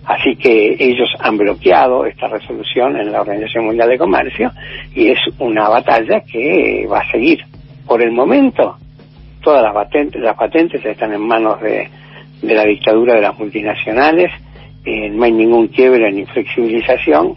Así 0.04 0.36
que 0.36 0.76
ellos 0.78 1.08
han 1.20 1.36
bloqueado 1.36 2.06
esta 2.06 2.28
resolución 2.28 2.96
en 2.96 3.12
la 3.12 3.20
Organización 3.20 3.66
Mundial 3.66 3.88
de 3.88 3.98
Comercio 3.98 4.50
y 4.94 5.08
es 5.08 5.18
una 5.38 5.68
batalla 5.68 6.20
que 6.20 6.86
va 6.90 7.00
a 7.00 7.10
seguir. 7.10 7.40
Por 7.86 8.02
el 8.02 8.12
momento, 8.12 8.76
todas 9.42 9.62
las 9.62 10.34
patentes, 10.36 10.84
están 10.84 11.12
en 11.12 11.20
manos 11.20 11.60
de, 11.60 11.88
de 12.42 12.54
la 12.54 12.64
dictadura 12.64 13.14
de 13.14 13.22
las 13.22 13.38
multinacionales 13.38 14.30
eh, 14.84 15.10
no 15.10 15.24
hay 15.24 15.32
ningún 15.32 15.68
quiebre 15.68 16.10
ni 16.10 16.24
flexibilización 16.24 17.34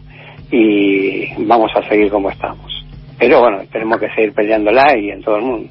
y 0.49 1.45
vamos 1.45 1.71
a 1.75 1.87
seguir 1.89 2.09
como 2.09 2.29
estamos. 2.29 2.71
Pero 3.19 3.41
bueno, 3.41 3.59
tenemos 3.71 3.99
que 3.99 4.09
seguir 4.15 4.33
peleándola 4.33 4.97
y 4.97 5.09
en 5.09 5.21
todo 5.21 5.37
el 5.37 5.43
mundo. 5.43 5.69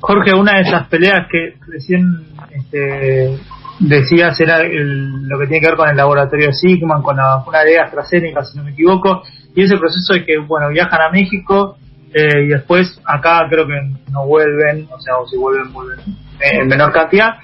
Jorge, 0.00 0.32
una 0.32 0.54
de 0.54 0.62
esas 0.62 0.86
peleas 0.88 1.26
que 1.30 1.54
recién 1.66 2.04
este, 2.52 3.36
decías 3.80 4.38
era 4.40 4.62
lo 4.62 5.38
que 5.38 5.46
tiene 5.46 5.60
que 5.60 5.68
ver 5.68 5.76
con 5.76 5.88
el 5.88 5.96
laboratorio 5.96 6.52
Sigman, 6.52 7.02
con 7.02 7.16
la 7.16 7.36
vacuna 7.36 7.64
de 7.64 7.80
AstraZeneca, 7.80 8.44
si 8.44 8.58
no 8.58 8.64
me 8.64 8.70
equivoco, 8.70 9.22
y 9.54 9.62
ese 9.62 9.76
proceso 9.76 10.14
de 10.14 10.24
que, 10.24 10.38
bueno, 10.38 10.68
viajan 10.68 11.00
a 11.00 11.10
México 11.10 11.76
eh, 12.12 12.44
y 12.44 12.48
después 12.48 13.00
acá 13.04 13.46
creo 13.48 13.66
que 13.66 13.80
no 14.12 14.26
vuelven, 14.26 14.86
o 14.92 15.00
sea, 15.00 15.16
o 15.16 15.26
si 15.26 15.36
vuelven, 15.36 15.72
vuelven 15.72 15.98
en 16.40 16.68
menor 16.68 16.92
cantidad, 16.92 17.36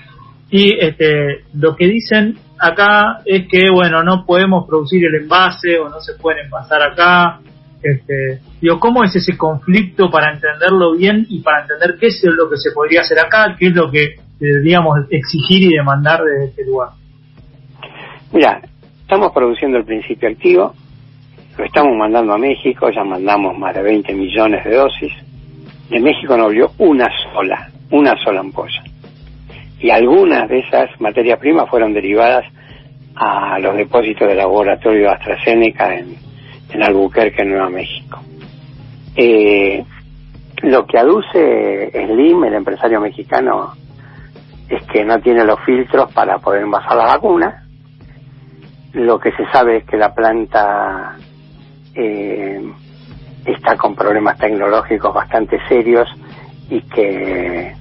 y 0.51 0.79
este, 0.79 1.45
lo 1.55 1.75
que 1.75 1.87
dicen 1.87 2.39
acá 2.59 3.21
es 3.25 3.49
que, 3.49 3.71
bueno, 3.73 4.03
no 4.03 4.25
podemos 4.25 4.67
producir 4.67 5.05
el 5.05 5.23
envase 5.23 5.79
o 5.79 5.89
no 5.89 6.01
se 6.01 6.15
pueden 6.15 6.45
envasar 6.45 6.83
acá. 6.83 7.41
Este, 7.83 8.41
digo, 8.61 8.81
¿cómo 8.81 9.05
es 9.05 9.15
ese 9.15 9.37
conflicto 9.37 10.11
para 10.11 10.33
entenderlo 10.33 10.97
bien 10.97 11.27
y 11.29 11.41
para 11.41 11.63
entender 11.63 11.97
qué 12.01 12.07
es 12.07 12.23
lo 12.25 12.49
que 12.51 12.57
se 12.57 12.71
podría 12.73 13.03
hacer 13.03 13.19
acá, 13.19 13.55
qué 13.59 13.69
es 13.69 13.75
lo 13.75 13.91
que 13.91 14.17
deberíamos 14.39 15.01
exigir 15.11 15.63
y 15.63 15.77
demandar 15.77 16.23
de 16.25 16.47
este 16.47 16.65
lugar? 16.65 16.91
Mira, 18.33 18.61
estamos 19.03 19.33
produciendo 19.33 19.79
el 19.79 19.85
principio 19.85 20.29
activo, 20.29 20.75
lo 21.57 21.65
estamos 21.65 21.97
mandando 21.97 22.33
a 22.33 22.39
México, 22.39 22.91
ya 22.91 23.05
mandamos 23.05 23.57
más 23.59 23.75
de 23.75 23.83
20 23.83 24.13
millones 24.15 24.65
de 24.65 24.75
dosis. 24.75 25.13
De 25.89 26.01
México 26.01 26.37
no 26.37 26.45
volvió 26.45 26.73
una 26.79 27.09
sola, 27.33 27.71
una 27.91 28.15
sola 28.23 28.41
ampolla 28.41 28.83
y 29.81 29.91
algunas 29.91 30.49
de 30.49 30.61
esas 30.61 30.89
materias 31.01 31.39
primas 31.39 31.69
fueron 31.69 31.93
derivadas 31.93 32.45
a 33.15 33.59
los 33.59 33.77
depósitos 33.77 34.29
del 34.29 34.39
laboratorio 34.39 35.11
AstraZeneca 35.11 35.95
en, 35.95 36.17
en 36.71 36.83
Albuquerque, 36.83 37.45
Nueva 37.45 37.69
México. 37.69 38.21
Eh, 39.15 39.85
lo 40.63 40.87
que 40.87 40.99
aduce 40.99 41.91
Slim, 41.91 42.45
el 42.45 42.55
empresario 42.55 43.01
mexicano, 43.01 43.73
es 44.69 44.83
que 44.85 45.05
no 45.05 45.19
tiene 45.21 45.45
los 45.45 45.61
filtros 45.61 46.13
para 46.13 46.39
poder 46.39 46.63
envasar 46.63 46.97
la 46.97 47.07
vacuna. 47.07 47.63
Lo 48.93 49.19
que 49.19 49.33
se 49.33 49.47
sabe 49.51 49.79
es 49.79 49.85
que 49.85 49.97
la 49.97 50.15
planta 50.15 51.17
eh, 51.95 52.61
está 53.45 53.77
con 53.77 53.95
problemas 53.95 54.39
tecnológicos 54.39 55.15
bastante 55.15 55.59
serios 55.69 56.09
y 56.69 56.81
que 56.83 57.75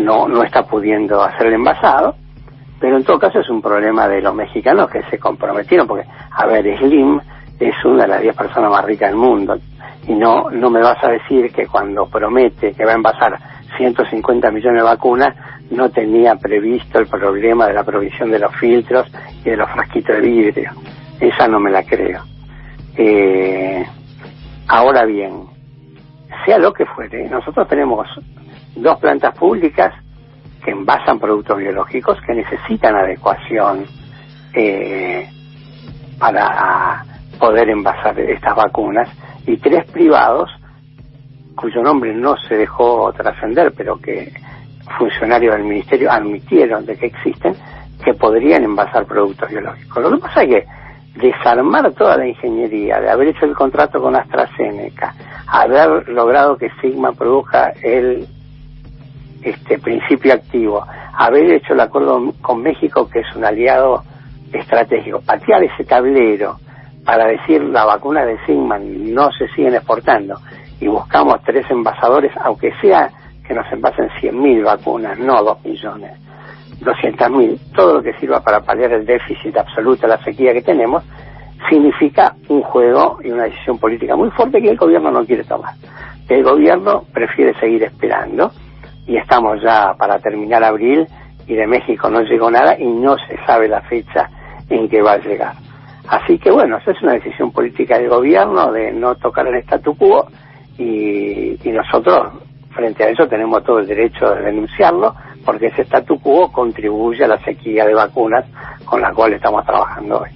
no, 0.00 0.26
no 0.26 0.42
está 0.42 0.64
pudiendo 0.66 1.22
hacer 1.22 1.46
el 1.46 1.54
envasado, 1.54 2.16
pero 2.80 2.96
en 2.96 3.04
todo 3.04 3.18
caso 3.18 3.40
es 3.40 3.48
un 3.48 3.62
problema 3.62 4.08
de 4.08 4.20
los 4.20 4.34
mexicanos 4.34 4.90
que 4.90 5.02
se 5.04 5.18
comprometieron, 5.18 5.86
porque, 5.86 6.06
a 6.30 6.46
ver, 6.46 6.76
Slim 6.78 7.20
es 7.58 7.84
una 7.84 8.02
de 8.02 8.08
las 8.08 8.22
10 8.22 8.36
personas 8.36 8.70
más 8.70 8.84
ricas 8.84 9.10
del 9.10 9.18
mundo, 9.18 9.58
y 10.06 10.14
no, 10.14 10.50
no 10.50 10.70
me 10.70 10.80
vas 10.80 11.02
a 11.02 11.08
decir 11.08 11.50
que 11.52 11.66
cuando 11.66 12.06
promete 12.06 12.72
que 12.72 12.84
va 12.84 12.92
a 12.92 12.96
envasar 12.96 13.38
150 13.76 14.50
millones 14.50 14.82
de 14.82 14.88
vacunas, 14.88 15.34
no 15.70 15.90
tenía 15.90 16.36
previsto 16.36 16.98
el 16.98 17.06
problema 17.06 17.66
de 17.66 17.74
la 17.74 17.84
provisión 17.84 18.30
de 18.30 18.38
los 18.38 18.54
filtros 18.56 19.10
y 19.44 19.50
de 19.50 19.56
los 19.56 19.70
frasquitos 19.70 20.16
de 20.16 20.22
vidrio. 20.22 20.70
Esa 21.20 21.48
no 21.48 21.58
me 21.58 21.70
la 21.70 21.82
creo. 21.82 22.22
Eh, 22.96 23.84
ahora 24.68 25.04
bien, 25.04 25.44
sea 26.44 26.58
lo 26.58 26.72
que 26.72 26.86
fuere, 26.86 27.28
nosotros 27.28 27.66
tenemos 27.68 28.06
dos 28.76 28.98
plantas 28.98 29.36
públicas 29.36 29.92
que 30.64 30.70
envasan 30.70 31.18
productos 31.18 31.58
biológicos 31.58 32.18
que 32.22 32.34
necesitan 32.34 32.94
adecuación 32.96 33.84
eh, 34.52 35.28
para 36.18 37.04
poder 37.38 37.68
envasar 37.68 38.18
estas 38.18 38.54
vacunas 38.54 39.08
y 39.46 39.56
tres 39.58 39.90
privados 39.90 40.50
cuyo 41.54 41.82
nombre 41.82 42.14
no 42.14 42.36
se 42.48 42.56
dejó 42.56 43.12
trascender 43.12 43.72
pero 43.76 43.96
que 43.96 44.32
funcionarios 44.98 45.54
del 45.54 45.64
ministerio 45.64 46.10
admitieron 46.10 46.84
de 46.86 46.96
que 46.96 47.06
existen 47.06 47.54
que 48.04 48.14
podrían 48.14 48.62
envasar 48.64 49.06
productos 49.06 49.48
biológicos. 49.48 50.02
Lo 50.02 50.10
que 50.12 50.18
pasa 50.18 50.42
es 50.42 50.48
que 50.48 50.66
desarmar 51.16 51.92
toda 51.94 52.16
la 52.16 52.26
ingeniería, 52.26 53.00
de 53.00 53.10
haber 53.10 53.28
hecho 53.28 53.46
el 53.46 53.54
contrato 53.54 54.00
con 54.00 54.14
AstraZeneca, 54.14 55.14
haber 55.46 56.08
logrado 56.08 56.56
que 56.56 56.70
Sigma 56.80 57.12
produzca 57.12 57.72
el 57.82 58.26
este 59.42 59.78
principio 59.78 60.34
activo, 60.34 60.84
haber 61.16 61.52
hecho 61.52 61.72
el 61.72 61.80
acuerdo 61.80 62.32
con 62.42 62.62
México, 62.62 63.08
que 63.08 63.20
es 63.20 63.36
un 63.36 63.44
aliado 63.44 64.02
estratégico, 64.52 65.20
patear 65.20 65.62
ese 65.62 65.84
tablero 65.84 66.58
para 67.06 67.26
decir 67.26 67.62
la 67.62 67.84
vacuna 67.84 68.26
de 68.26 68.36
Sigman 68.44 69.14
no 69.14 69.30
se 69.30 69.48
siguen 69.54 69.76
exportando 69.76 70.38
y 70.80 70.88
buscamos 70.88 71.36
tres 71.44 71.64
envasadores, 71.70 72.32
aunque 72.42 72.72
sea 72.82 73.08
que 73.46 73.54
nos 73.54 73.70
envasen 73.72 74.08
100.000 74.20 74.64
vacunas, 74.64 75.18
no 75.18 75.42
2 75.42 75.64
millones, 75.64 76.18
200.000, 76.80 77.72
todo 77.74 77.94
lo 77.94 78.02
que 78.02 78.12
sirva 78.14 78.40
para 78.40 78.60
paliar 78.60 78.92
el 78.92 79.06
déficit 79.06 79.56
absoluto, 79.56 80.08
la 80.08 80.22
sequía 80.24 80.52
que 80.52 80.62
tenemos, 80.62 81.04
significa 81.70 82.34
un 82.48 82.62
juego 82.62 83.18
y 83.22 83.30
una 83.30 83.44
decisión 83.44 83.78
política 83.78 84.16
muy 84.16 84.30
fuerte 84.32 84.60
que 84.60 84.70
el 84.70 84.76
gobierno 84.76 85.10
no 85.12 85.24
quiere 85.24 85.44
tomar. 85.44 85.74
El 86.28 86.42
gobierno 86.42 87.04
prefiere 87.12 87.54
seguir 87.60 87.84
esperando 87.84 88.50
y 89.06 89.16
estamos 89.16 89.62
ya 89.62 89.94
para 89.96 90.18
terminar 90.18 90.64
abril 90.64 91.06
y 91.46 91.54
de 91.54 91.68
México 91.68 92.10
no 92.10 92.22
llegó 92.22 92.50
nada 92.50 92.76
y 92.76 92.86
no 92.86 93.16
se 93.16 93.38
sabe 93.46 93.68
la 93.68 93.80
fecha 93.82 94.28
en 94.68 94.88
que 94.88 95.00
va 95.00 95.12
a 95.12 95.18
llegar. 95.18 95.65
Así 96.08 96.38
que 96.38 96.50
bueno, 96.50 96.78
esa 96.78 96.92
es 96.92 97.02
una 97.02 97.12
decisión 97.12 97.52
política 97.52 97.98
del 97.98 98.08
gobierno 98.08 98.72
de 98.72 98.92
no 98.92 99.14
tocar 99.16 99.46
el 99.46 99.56
statu 99.56 99.96
quo 99.96 100.26
y, 100.78 101.58
y 101.68 101.72
nosotros 101.72 102.32
frente 102.70 103.04
a 103.04 103.08
eso 103.08 103.26
tenemos 103.26 103.64
todo 103.64 103.78
el 103.78 103.86
derecho 103.86 104.34
de 104.34 104.42
denunciarlo 104.42 105.14
porque 105.44 105.66
ese 105.66 105.82
statu 105.82 106.18
quo 106.20 106.52
contribuye 106.52 107.24
a 107.24 107.28
la 107.28 107.42
sequía 107.44 107.86
de 107.86 107.94
vacunas 107.94 108.44
con 108.84 109.00
la 109.00 109.12
cual 109.12 109.32
estamos 109.32 109.64
trabajando 109.64 110.20
hoy. 110.20 110.30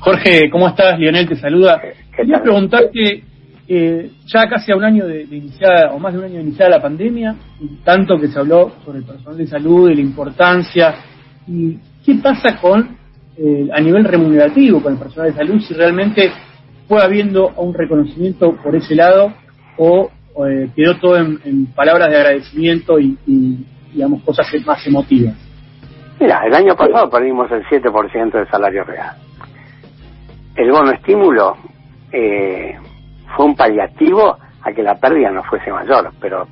Jorge, 0.00 0.50
¿cómo 0.50 0.68
estás? 0.68 0.98
Lionel 0.98 1.28
te 1.28 1.36
saluda. 1.36 1.80
Quería 2.14 2.40
preguntarte 2.40 3.24
eh, 3.68 4.10
ya 4.26 4.48
casi 4.48 4.70
a 4.70 4.76
un 4.76 4.84
año 4.84 5.06
de, 5.06 5.22
iniciada, 5.22 5.92
o 5.92 5.98
más 5.98 6.12
de 6.12 6.20
un 6.20 6.24
año 6.26 6.36
de 6.36 6.42
iniciada 6.42 6.70
la 6.70 6.82
pandemia, 6.82 7.34
y 7.60 7.82
tanto 7.82 8.16
que 8.18 8.28
se 8.28 8.38
habló 8.38 8.72
sobre 8.84 8.98
el 8.98 9.04
personal 9.04 9.36
de 9.36 9.46
salud, 9.46 9.90
y 9.90 9.96
la 9.96 10.00
importancia, 10.00 10.94
y 11.48 11.76
qué 12.04 12.14
pasa 12.22 12.56
con, 12.60 12.96
eh, 13.38 13.68
a 13.72 13.80
nivel 13.80 14.04
remunerativo 14.04 14.82
con 14.82 14.94
el 14.94 14.98
personal 14.98 15.30
de 15.30 15.36
salud, 15.36 15.60
si 15.60 15.74
realmente 15.74 16.32
fue 16.88 17.02
habiendo 17.02 17.50
un 17.56 17.74
reconocimiento 17.74 18.56
por 18.56 18.74
ese 18.74 18.94
lado, 18.94 19.32
o 19.76 20.10
eh, 20.46 20.70
quedó 20.74 20.96
todo 20.98 21.16
en, 21.18 21.66
palabras 21.74 22.08
de 22.08 22.16
agradecimiento 22.16 22.98
y, 22.98 23.18
digamos, 23.92 24.22
cosas 24.22 24.46
más 24.64 24.86
emotivas? 24.86 25.34
Mira, 26.18 26.46
el 26.46 26.54
año 26.54 26.74
pasado 26.74 27.10
perdimos 27.10 27.50
el 27.52 27.64
7% 27.64 28.32
del 28.32 28.48
salario 28.48 28.84
real. 28.84 29.16
El 30.54 30.70
bono 30.70 30.92
estímulo 30.92 31.56
eh, 32.10 32.74
fue 33.36 33.44
un 33.44 33.54
paliativo 33.54 34.38
a 34.62 34.72
que 34.72 34.82
la 34.82 34.94
pérdida 34.94 35.30
no 35.30 35.42
fuese 35.44 35.70
mayor, 35.70 36.10
pero 36.20 36.46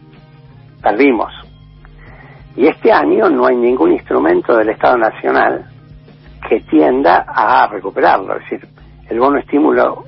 perdimos. 0.82 1.32
Y 2.56 2.66
este 2.66 2.92
año 2.92 3.30
no 3.30 3.46
hay 3.46 3.56
ningún 3.56 3.92
instrumento 3.92 4.56
del 4.56 4.68
Estado 4.68 4.98
Nacional 4.98 5.74
que 6.48 6.60
tienda 6.60 7.24
a 7.26 7.66
recuperarlo. 7.66 8.36
Es 8.36 8.50
decir, 8.50 8.68
el 9.08 9.18
bono 9.18 9.38
estímulo 9.38 10.04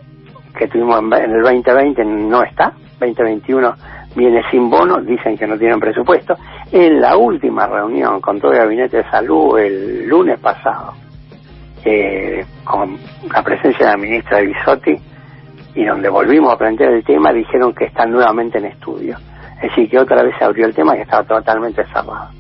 que 0.56 0.68
tuvimos 0.68 1.00
en 1.00 1.32
el 1.32 1.42
2020 1.42 2.04
no 2.04 2.42
está, 2.42 2.72
2021 2.98 3.74
viene 4.14 4.42
sin 4.50 4.70
bono, 4.70 5.00
dicen 5.02 5.36
que 5.36 5.46
no 5.46 5.58
tienen 5.58 5.78
presupuesto. 5.78 6.36
En 6.72 7.00
la 7.00 7.16
última 7.16 7.66
reunión 7.66 8.20
con 8.20 8.40
todo 8.40 8.52
el 8.52 8.58
Gabinete 8.58 8.98
de 8.98 9.10
Salud 9.10 9.58
el 9.58 10.08
lunes 10.08 10.40
pasado, 10.40 10.94
eh, 11.84 12.44
con 12.64 12.98
la 13.32 13.42
presencia 13.42 13.86
de 13.86 13.92
la 13.92 13.98
ministra 13.98 14.40
Bisotti, 14.40 14.96
y 15.74 15.84
donde 15.84 16.08
volvimos 16.08 16.54
a 16.54 16.56
plantear 16.56 16.92
el 16.92 17.04
tema, 17.04 17.32
dijeron 17.32 17.74
que 17.74 17.84
está 17.84 18.06
nuevamente 18.06 18.58
en 18.58 18.64
estudio. 18.64 19.18
Es 19.56 19.70
decir, 19.70 19.90
que 19.90 19.98
otra 19.98 20.22
vez 20.22 20.34
se 20.38 20.44
abrió 20.44 20.66
el 20.66 20.74
tema 20.74 20.94
que 20.94 21.02
estaba 21.02 21.22
totalmente 21.24 21.84
cerrado. 21.84 22.30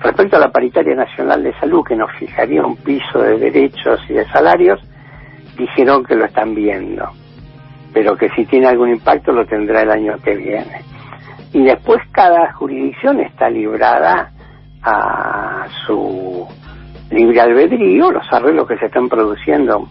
Respecto 0.00 0.36
a 0.36 0.40
la 0.40 0.50
paritaria 0.50 0.94
nacional 0.94 1.42
de 1.42 1.58
salud, 1.58 1.84
que 1.84 1.96
nos 1.96 2.10
fijaría 2.18 2.64
un 2.64 2.76
piso 2.76 3.20
de 3.20 3.38
derechos 3.38 4.00
y 4.08 4.14
de 4.14 4.26
salarios, 4.28 4.80
dijeron 5.56 6.04
que 6.04 6.14
lo 6.14 6.26
están 6.26 6.54
viendo, 6.54 7.10
pero 7.92 8.16
que 8.16 8.28
si 8.30 8.44
tiene 8.44 8.66
algún 8.68 8.90
impacto 8.90 9.32
lo 9.32 9.46
tendrá 9.46 9.82
el 9.82 9.90
año 9.90 10.18
que 10.22 10.34
viene. 10.34 10.82
Y 11.52 11.64
después 11.64 11.98
cada 12.12 12.52
jurisdicción 12.52 13.20
está 13.20 13.48
librada 13.48 14.30
a 14.82 15.66
su 15.86 16.46
libre 17.10 17.40
albedrío, 17.40 18.10
los 18.10 18.30
arreglos 18.30 18.68
que 18.68 18.76
se 18.76 18.86
están 18.86 19.08
produciendo 19.08 19.88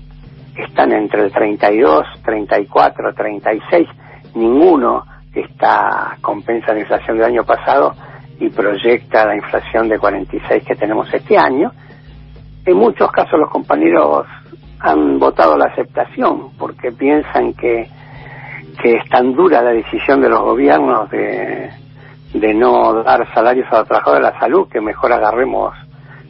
están 0.55 0.91
entre 0.91 1.23
el 1.23 1.31
32, 1.31 2.05
34, 2.23 3.13
36, 3.13 3.87
ninguno 4.35 5.03
está 5.33 6.17
compensa 6.21 6.73
la 6.73 6.79
inflación 6.79 7.17
del 7.17 7.25
año 7.25 7.43
pasado 7.43 7.93
y 8.39 8.49
proyecta 8.49 9.25
la 9.25 9.35
inflación 9.35 9.87
de 9.87 9.99
46 9.99 10.63
que 10.63 10.75
tenemos 10.75 11.11
este 11.13 11.37
año. 11.37 11.71
En 12.65 12.77
muchos 12.77 13.11
casos 13.11 13.39
los 13.39 13.49
compañeros 13.49 14.25
han 14.79 15.19
votado 15.19 15.57
la 15.57 15.65
aceptación 15.65 16.51
porque 16.57 16.91
piensan 16.91 17.53
que, 17.53 17.87
que 18.81 18.95
es 18.97 19.09
tan 19.09 19.33
dura 19.33 19.61
la 19.61 19.71
decisión 19.71 20.21
de 20.21 20.29
los 20.29 20.41
gobiernos 20.41 21.09
de, 21.09 21.69
de 22.33 22.53
no 22.53 23.03
dar 23.03 23.31
salarios 23.33 23.67
a 23.71 23.79
los 23.79 23.87
trabajadores 23.87 24.25
de 24.25 24.31
la 24.33 24.39
salud 24.39 24.67
que 24.69 24.81
mejor 24.81 25.13
agarremos 25.13 25.73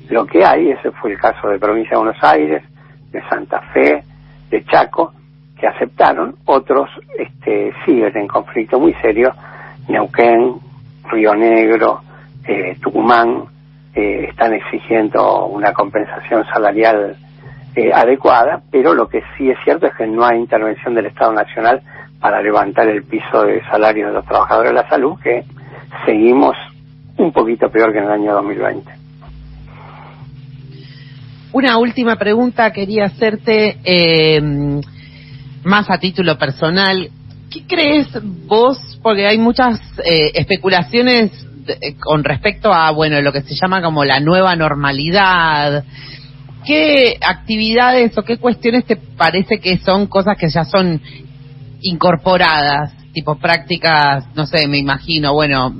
lo 0.10 0.26
que 0.26 0.46
hay. 0.46 0.70
Ese 0.72 0.92
fue 0.92 1.12
el 1.12 1.20
caso 1.20 1.48
de 1.48 1.60
Provincia 1.60 1.98
de 1.98 2.04
Buenos 2.04 2.24
Aires, 2.24 2.64
de 3.12 3.22
Santa 3.30 3.62
Fe, 3.74 4.04
de 4.50 4.64
Chaco, 4.66 5.14
que 5.60 5.68
aceptaron. 5.68 6.36
Otros 6.46 6.90
este, 7.18 7.74
siguen 7.86 8.16
en 8.16 8.28
conflicto 8.28 8.80
muy 8.80 8.94
serio. 8.96 9.34
Neuquén, 9.88 10.56
Río 11.12 11.34
Negro, 11.36 12.02
eh, 12.48 12.78
Tucumán, 12.82 13.46
eh, 13.94 14.28
están 14.30 14.54
exigiendo 14.54 15.46
una 15.48 15.74
compensación 15.74 16.46
salarial 16.54 17.16
eh, 17.76 17.92
adecuada, 17.94 18.62
pero 18.72 18.94
lo 18.94 19.08
que 19.08 19.22
sí 19.38 19.50
es 19.50 19.58
cierto 19.64 19.88
es 19.88 19.94
que 19.96 20.08
no 20.08 20.26
hay 20.26 20.40
intervención 20.40 20.94
del 20.94 21.08
Estado 21.08 21.34
Nacional 21.34 21.82
para 22.20 22.42
levantar 22.42 22.88
el 22.88 23.04
piso 23.04 23.44
de 23.44 23.62
salarios 23.70 24.10
de 24.10 24.14
los 24.14 24.26
trabajadores 24.26 24.72
de 24.72 24.82
la 24.82 24.90
salud, 24.90 25.20
que 25.22 25.44
seguimos 26.06 26.56
un 27.18 27.32
poquito 27.32 27.70
peor 27.70 27.92
que 27.92 28.00
en 28.00 28.06
el 28.06 28.12
año 28.12 28.34
2020. 28.34 28.92
Una 31.54 31.78
última 31.78 32.18
pregunta 32.18 32.72
quería 32.72 33.06
hacerte 33.06 33.78
más 35.64 35.90
a 35.90 35.98
título 35.98 36.38
personal. 36.38 37.10
¿Qué 37.56 37.64
crees 37.68 38.08
vos? 38.48 38.78
Porque 39.02 39.26
hay 39.26 39.38
muchas 39.38 39.80
eh, 40.04 40.32
especulaciones 40.34 41.32
eh, 41.68 41.96
con 41.98 42.26
respecto 42.26 42.74
a, 42.74 42.92
bueno, 42.92 43.22
lo 43.22 43.32
que 43.32 43.44
se 43.44 43.56
llama 43.56 43.82
como 43.82 44.04
la 44.04 44.20
nueva 44.20 44.58
normalidad. 44.58 45.86
¿Qué 46.66 47.18
actividades 47.26 48.18
o 48.18 48.24
qué 48.24 48.40
cuestiones 48.40 48.84
te 48.84 48.98
parece 48.98 49.60
que 49.60 49.78
son 49.78 50.08
cosas 50.08 50.38
que 50.38 50.50
ya 50.50 50.66
son 50.66 51.02
incorporadas? 51.80 52.92
Tipo 53.14 53.38
prácticas, 53.38 54.26
no 54.36 54.46
sé, 54.46 54.68
me 54.68 54.78
imagino, 54.78 55.34
bueno, 55.34 55.74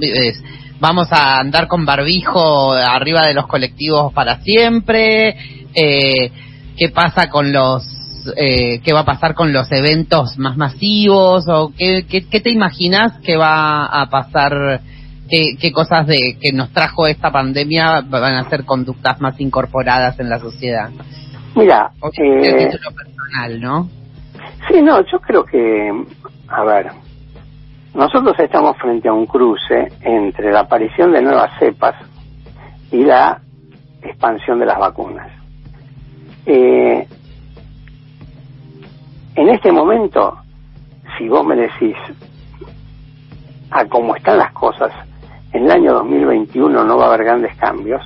vamos 0.80 1.10
a 1.12 1.42
andar 1.42 1.68
con 1.68 1.86
barbijo 1.86 2.72
arriba 2.72 3.28
de 3.28 3.34
los 3.34 3.48
colectivos 3.48 4.14
para 4.14 4.40
siempre. 4.44 5.36
Eh, 5.74 6.32
¿Qué 6.78 6.88
pasa 6.88 7.30
con 7.30 7.52
los 7.52 7.84
eh, 8.36 8.82
qué 8.84 8.94
va 8.94 9.02
a 9.02 9.06
pasar 9.06 9.34
con 9.34 9.54
los 9.54 9.72
eventos 9.72 10.38
más 10.38 10.58
masivos 10.58 11.48
o 11.48 11.72
qué, 11.78 12.06
qué, 12.08 12.22
te 12.42 12.50
imaginas 12.50 13.20
que 13.20 13.38
va 13.38 13.86
a 13.86 14.10
pasar, 14.10 14.82
qué, 15.30 15.56
qué 15.60 15.72
cosas 15.72 16.08
de 16.08 16.38
que 16.40 16.52
nos 16.52 16.72
trajo 16.72 17.08
esta 17.08 17.32
pandemia 17.32 18.02
van 18.02 18.36
a 18.36 18.50
ser 18.50 18.66
conductas 18.66 19.20
más 19.22 19.40
incorporadas 19.40 20.20
en 20.20 20.30
la 20.30 20.40
sociedad. 20.40 20.90
Mira, 21.56 21.92
eh, 22.18 22.70
personal, 22.70 23.62
¿no? 23.62 23.90
Sí, 24.68 24.82
no, 24.82 25.00
yo 25.06 25.20
creo 25.20 25.46
que, 25.46 25.92
a 26.50 26.64
ver, 26.64 26.92
nosotros 27.94 28.36
estamos 28.40 28.76
frente 28.78 29.08
a 29.08 29.14
un 29.14 29.26
cruce 29.26 29.88
entre 30.02 30.52
la 30.52 30.62
aparición 30.62 31.14
de 31.14 31.22
nuevas 31.22 31.58
cepas 31.58 31.96
y 32.92 33.04
la 33.04 33.40
expansión 34.02 34.60
de 34.60 34.66
las 34.66 34.78
vacunas. 34.78 35.32
Eh, 36.46 37.08
en 39.36 39.50
este 39.50 39.72
momento, 39.72 40.38
si 41.18 41.28
vos 41.28 41.46
me 41.46 41.56
decís 41.56 41.96
a 43.72 43.86
cómo 43.86 44.16
están 44.16 44.38
las 44.38 44.52
cosas, 44.54 44.92
en 45.52 45.66
el 45.66 45.72
año 45.72 45.94
2021 45.94 46.84
no 46.84 46.98
va 46.98 47.06
a 47.06 47.08
haber 47.14 47.26
grandes 47.26 47.56
cambios, 47.58 48.02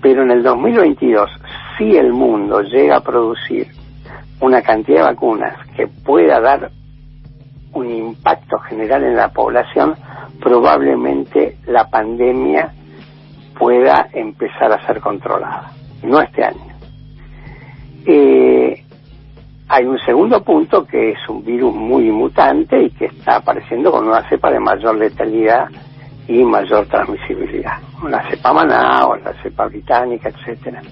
pero 0.00 0.22
en 0.22 0.30
el 0.30 0.42
2022, 0.42 1.30
si 1.78 1.96
el 1.96 2.12
mundo 2.12 2.60
llega 2.62 2.96
a 2.96 3.02
producir 3.02 3.68
una 4.40 4.60
cantidad 4.60 4.98
de 4.98 5.12
vacunas 5.12 5.54
que 5.76 5.86
pueda 5.86 6.40
dar 6.40 6.70
un 7.72 7.90
impacto 7.90 8.58
general 8.58 9.04
en 9.04 9.16
la 9.16 9.28
población, 9.28 9.94
probablemente 10.40 11.56
la 11.66 11.88
pandemia 11.88 12.72
pueda 13.58 14.08
empezar 14.12 14.72
a 14.72 14.86
ser 14.86 15.00
controlada, 15.00 15.70
no 16.02 16.20
este 16.20 16.44
año. 16.44 16.72
Eh, 18.04 18.81
hay 19.74 19.86
un 19.86 19.98
segundo 20.00 20.42
punto 20.44 20.86
que 20.86 21.12
es 21.12 21.28
un 21.30 21.42
virus 21.42 21.74
muy 21.74 22.10
mutante 22.10 22.78
y 22.78 22.90
que 22.90 23.06
está 23.06 23.36
apareciendo 23.36 23.90
con 23.90 24.06
una 24.06 24.28
cepa 24.28 24.50
de 24.50 24.60
mayor 24.60 24.96
letalidad 24.96 25.66
y 26.28 26.44
mayor 26.44 26.84
transmisibilidad. 26.88 27.78
Una 28.02 28.22
cepa 28.28 28.52
maná 28.52 29.06
o 29.06 29.16
la 29.16 29.32
cepa 29.42 29.64
británica, 29.68 30.28
etcétera. 30.28 30.82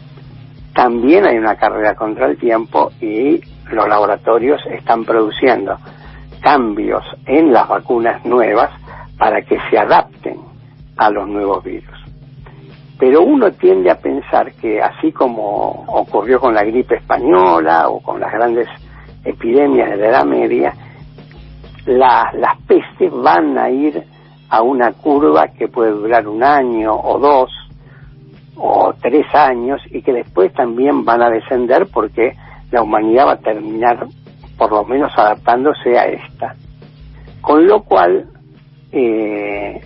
También 0.73 1.27
hay 1.27 1.37
una 1.37 1.57
carrera 1.57 1.95
contra 1.95 2.25
el 2.25 2.39
tiempo 2.39 2.91
y 3.03 3.39
los 3.71 3.87
laboratorios 3.87 4.63
están 4.71 5.05
produciendo 5.05 5.77
cambios 6.41 7.05
en 7.27 7.53
las 7.53 7.69
vacunas 7.69 8.25
nuevas 8.25 8.71
para 9.19 9.43
que 9.43 9.59
se 9.69 9.79
adapten 9.79 10.39
a 10.97 11.11
los 11.11 11.29
nuevos 11.29 11.63
virus. 11.63 12.00
Pero 13.01 13.23
uno 13.23 13.51
tiende 13.53 13.91
a 13.91 13.99
pensar 13.99 14.53
que 14.53 14.81
así 14.81 15.11
como 15.11 15.87
ocurrió 15.89 16.39
con 16.39 16.55
la 16.55 16.63
gripe 16.63 16.97
española 16.97 17.89
o 17.89 18.01
con 18.01 18.21
las 18.21 18.31
grandes 18.31 18.69
epidemias 19.25 19.91
de 19.91 19.97
la 19.97 20.07
Edad 20.09 20.25
Media, 20.27 20.75
las 21.87 22.59
pestes 22.67 23.11
van 23.11 23.57
a 23.57 23.71
ir 23.71 24.05
a 24.51 24.63
una 24.63 24.93
curva 24.93 25.49
que 25.49 25.69
puede 25.69 25.93
durar 25.93 26.29
un 26.29 26.45
año 26.45 26.93
o 26.95 27.19
dos 27.19 27.51
o 28.57 28.93
tres 29.01 29.27
años 29.35 29.81
y 29.91 30.03
que 30.03 30.13
después 30.13 30.53
también 30.53 31.03
van 31.03 31.23
a 31.23 31.31
descender 31.31 31.87
porque 31.91 32.35
la 32.71 32.83
humanidad 32.83 33.29
va 33.29 33.33
a 33.33 33.39
terminar 33.39 34.07
por 34.59 34.73
lo 34.73 34.85
menos 34.85 35.11
adaptándose 35.17 35.99
a 35.99 36.05
esta. 36.05 36.55
Con 37.41 37.67
lo 37.67 37.83
cual, 37.83 38.27
eh, 38.93 39.81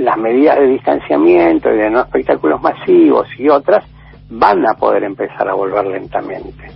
las 0.00 0.16
medidas 0.16 0.58
de 0.58 0.68
distanciamiento 0.68 1.72
y 1.72 1.76
de 1.76 1.90
no 1.90 2.00
espectáculos 2.00 2.60
masivos 2.60 3.28
y 3.38 3.48
otras 3.48 3.84
van 4.30 4.66
a 4.66 4.74
poder 4.74 5.04
empezar 5.04 5.48
a 5.48 5.54
volver 5.54 5.86
lentamente. 5.86 6.66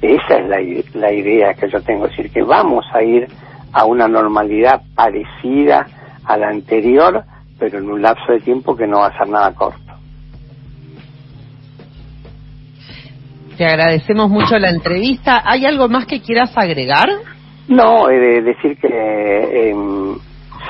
Esa 0.00 0.38
es 0.38 0.48
la, 0.48 0.58
la 0.94 1.12
idea 1.12 1.54
que 1.54 1.68
yo 1.68 1.80
tengo, 1.82 2.06
es 2.06 2.16
decir, 2.16 2.32
que 2.32 2.42
vamos 2.42 2.86
a 2.92 3.02
ir 3.02 3.28
a 3.72 3.84
una 3.84 4.08
normalidad 4.08 4.82
parecida 4.94 5.86
a 6.24 6.36
la 6.36 6.48
anterior, 6.48 7.22
pero 7.58 7.78
en 7.78 7.90
un 7.90 8.00
lapso 8.00 8.32
de 8.32 8.40
tiempo 8.40 8.74
que 8.74 8.86
no 8.86 9.00
va 9.00 9.08
a 9.08 9.18
ser 9.18 9.28
nada 9.28 9.52
corto. 9.54 9.78
Te 13.58 13.66
agradecemos 13.66 14.30
mucho 14.30 14.58
la 14.58 14.70
entrevista. 14.70 15.42
¿Hay 15.44 15.66
algo 15.66 15.86
más 15.88 16.06
que 16.06 16.22
quieras 16.22 16.56
agregar? 16.56 17.10
No, 17.68 18.08
he 18.08 18.18
de 18.18 18.42
decir 18.42 18.78
que 18.78 19.68
em, 19.68 20.16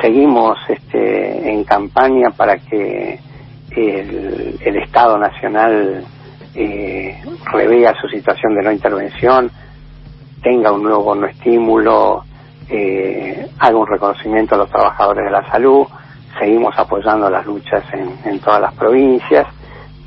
seguimos 0.01 0.59
este, 0.69 1.51
en 1.51 1.65
campaña 1.65 2.31
para 2.31 2.57
que 2.59 3.19
el, 3.71 4.59
el 4.61 4.77
Estado 4.77 5.19
Nacional 5.19 6.05
eh, 6.55 7.23
revea 7.53 7.95
su 8.01 8.09
situación 8.09 8.55
de 8.55 8.63
no 8.63 8.73
intervención, 8.73 9.51
tenga 10.43 10.73
un 10.73 10.83
nuevo 10.83 11.05
bono 11.05 11.27
estímulo, 11.27 12.25
eh, 12.69 13.49
haga 13.59 13.77
un 13.77 13.87
reconocimiento 13.87 14.55
a 14.55 14.59
los 14.59 14.71
trabajadores 14.71 15.25
de 15.25 15.31
la 15.31 15.49
salud, 15.51 15.87
seguimos 16.39 16.77
apoyando 16.79 17.29
las 17.29 17.47
luchas 17.47 17.85
en, 17.93 18.17
en 18.25 18.41
todas 18.41 18.61
las 18.61 18.75
provincias, 18.75 19.47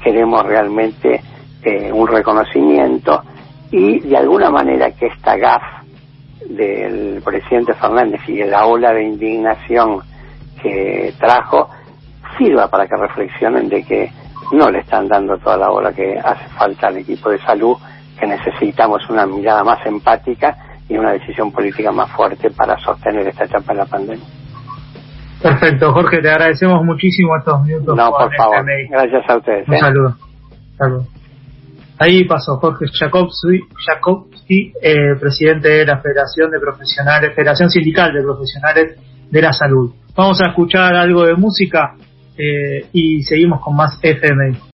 queremos 0.03 0.43
realmente 0.45 1.21
eh, 1.61 1.91
un 1.91 2.07
reconocimiento 2.07 3.23
y 3.71 3.99
de 4.01 4.17
alguna 4.17 4.49
manera 4.49 4.91
que 4.91 5.07
esta 5.07 5.37
GAF 5.37 5.82
del 6.55 7.21
presidente 7.23 7.73
Fernández 7.73 8.21
y 8.27 8.37
de 8.37 8.47
la 8.47 8.65
ola 8.65 8.93
de 8.93 9.03
indignación 9.03 9.99
que 10.61 11.13
trajo 11.19 11.69
sirva 12.37 12.69
para 12.69 12.87
que 12.87 12.95
reflexionen 12.95 13.69
de 13.69 13.83
que 13.83 14.11
no 14.51 14.69
le 14.69 14.79
están 14.79 15.07
dando 15.07 15.37
toda 15.37 15.57
la 15.57 15.69
ola 15.69 15.91
que 15.93 16.17
hace 16.17 16.47
falta 16.57 16.87
al 16.87 16.97
equipo 16.97 17.29
de 17.29 17.39
salud, 17.39 17.75
que 18.19 18.27
necesitamos 18.27 19.07
una 19.09 19.25
mirada 19.25 19.63
más 19.63 19.85
empática 19.85 20.55
y 20.87 20.97
una 20.97 21.11
decisión 21.11 21.51
política 21.51 21.91
más 21.91 22.11
fuerte 22.11 22.49
para 22.51 22.77
sostener 22.79 23.27
esta 23.27 23.45
etapa 23.45 23.73
de 23.73 23.79
la 23.79 23.85
pandemia. 23.85 24.25
Perfecto, 25.41 25.91
Jorge, 25.91 26.21
te 26.21 26.29
agradecemos 26.29 26.83
muchísimo 26.85 27.35
estos 27.37 27.63
minutos. 27.65 27.97
No, 27.97 28.11
por 28.11 28.33
favor. 28.35 28.65
Gracias 28.89 29.29
a 29.29 29.37
ustedes. 29.37 29.67
Un 29.67 29.73
¿eh? 29.73 29.79
saludo. 29.79 30.15
saludo. 30.77 31.05
Ahí 31.99 32.23
pasó 32.25 32.57
Jorge 32.57 32.85
Jakowski, 34.43 34.73
eh, 34.81 35.15
presidente 35.19 35.69
de 35.69 35.85
la 35.85 36.01
Federación 36.01 36.51
de 36.51 36.59
Profesionales, 36.59 37.33
Federación 37.35 37.69
Sindical 37.69 38.13
de 38.13 38.21
Profesionales 38.21 38.97
de 39.29 39.41
la 39.41 39.53
Salud. 39.53 39.93
Vamos 40.15 40.41
a 40.41 40.49
escuchar 40.49 40.95
algo 40.95 41.25
de 41.25 41.35
música 41.35 41.95
eh, 42.37 42.85
y 42.93 43.23
seguimos 43.23 43.61
con 43.61 43.75
más 43.75 43.99
FMI. 44.01 44.57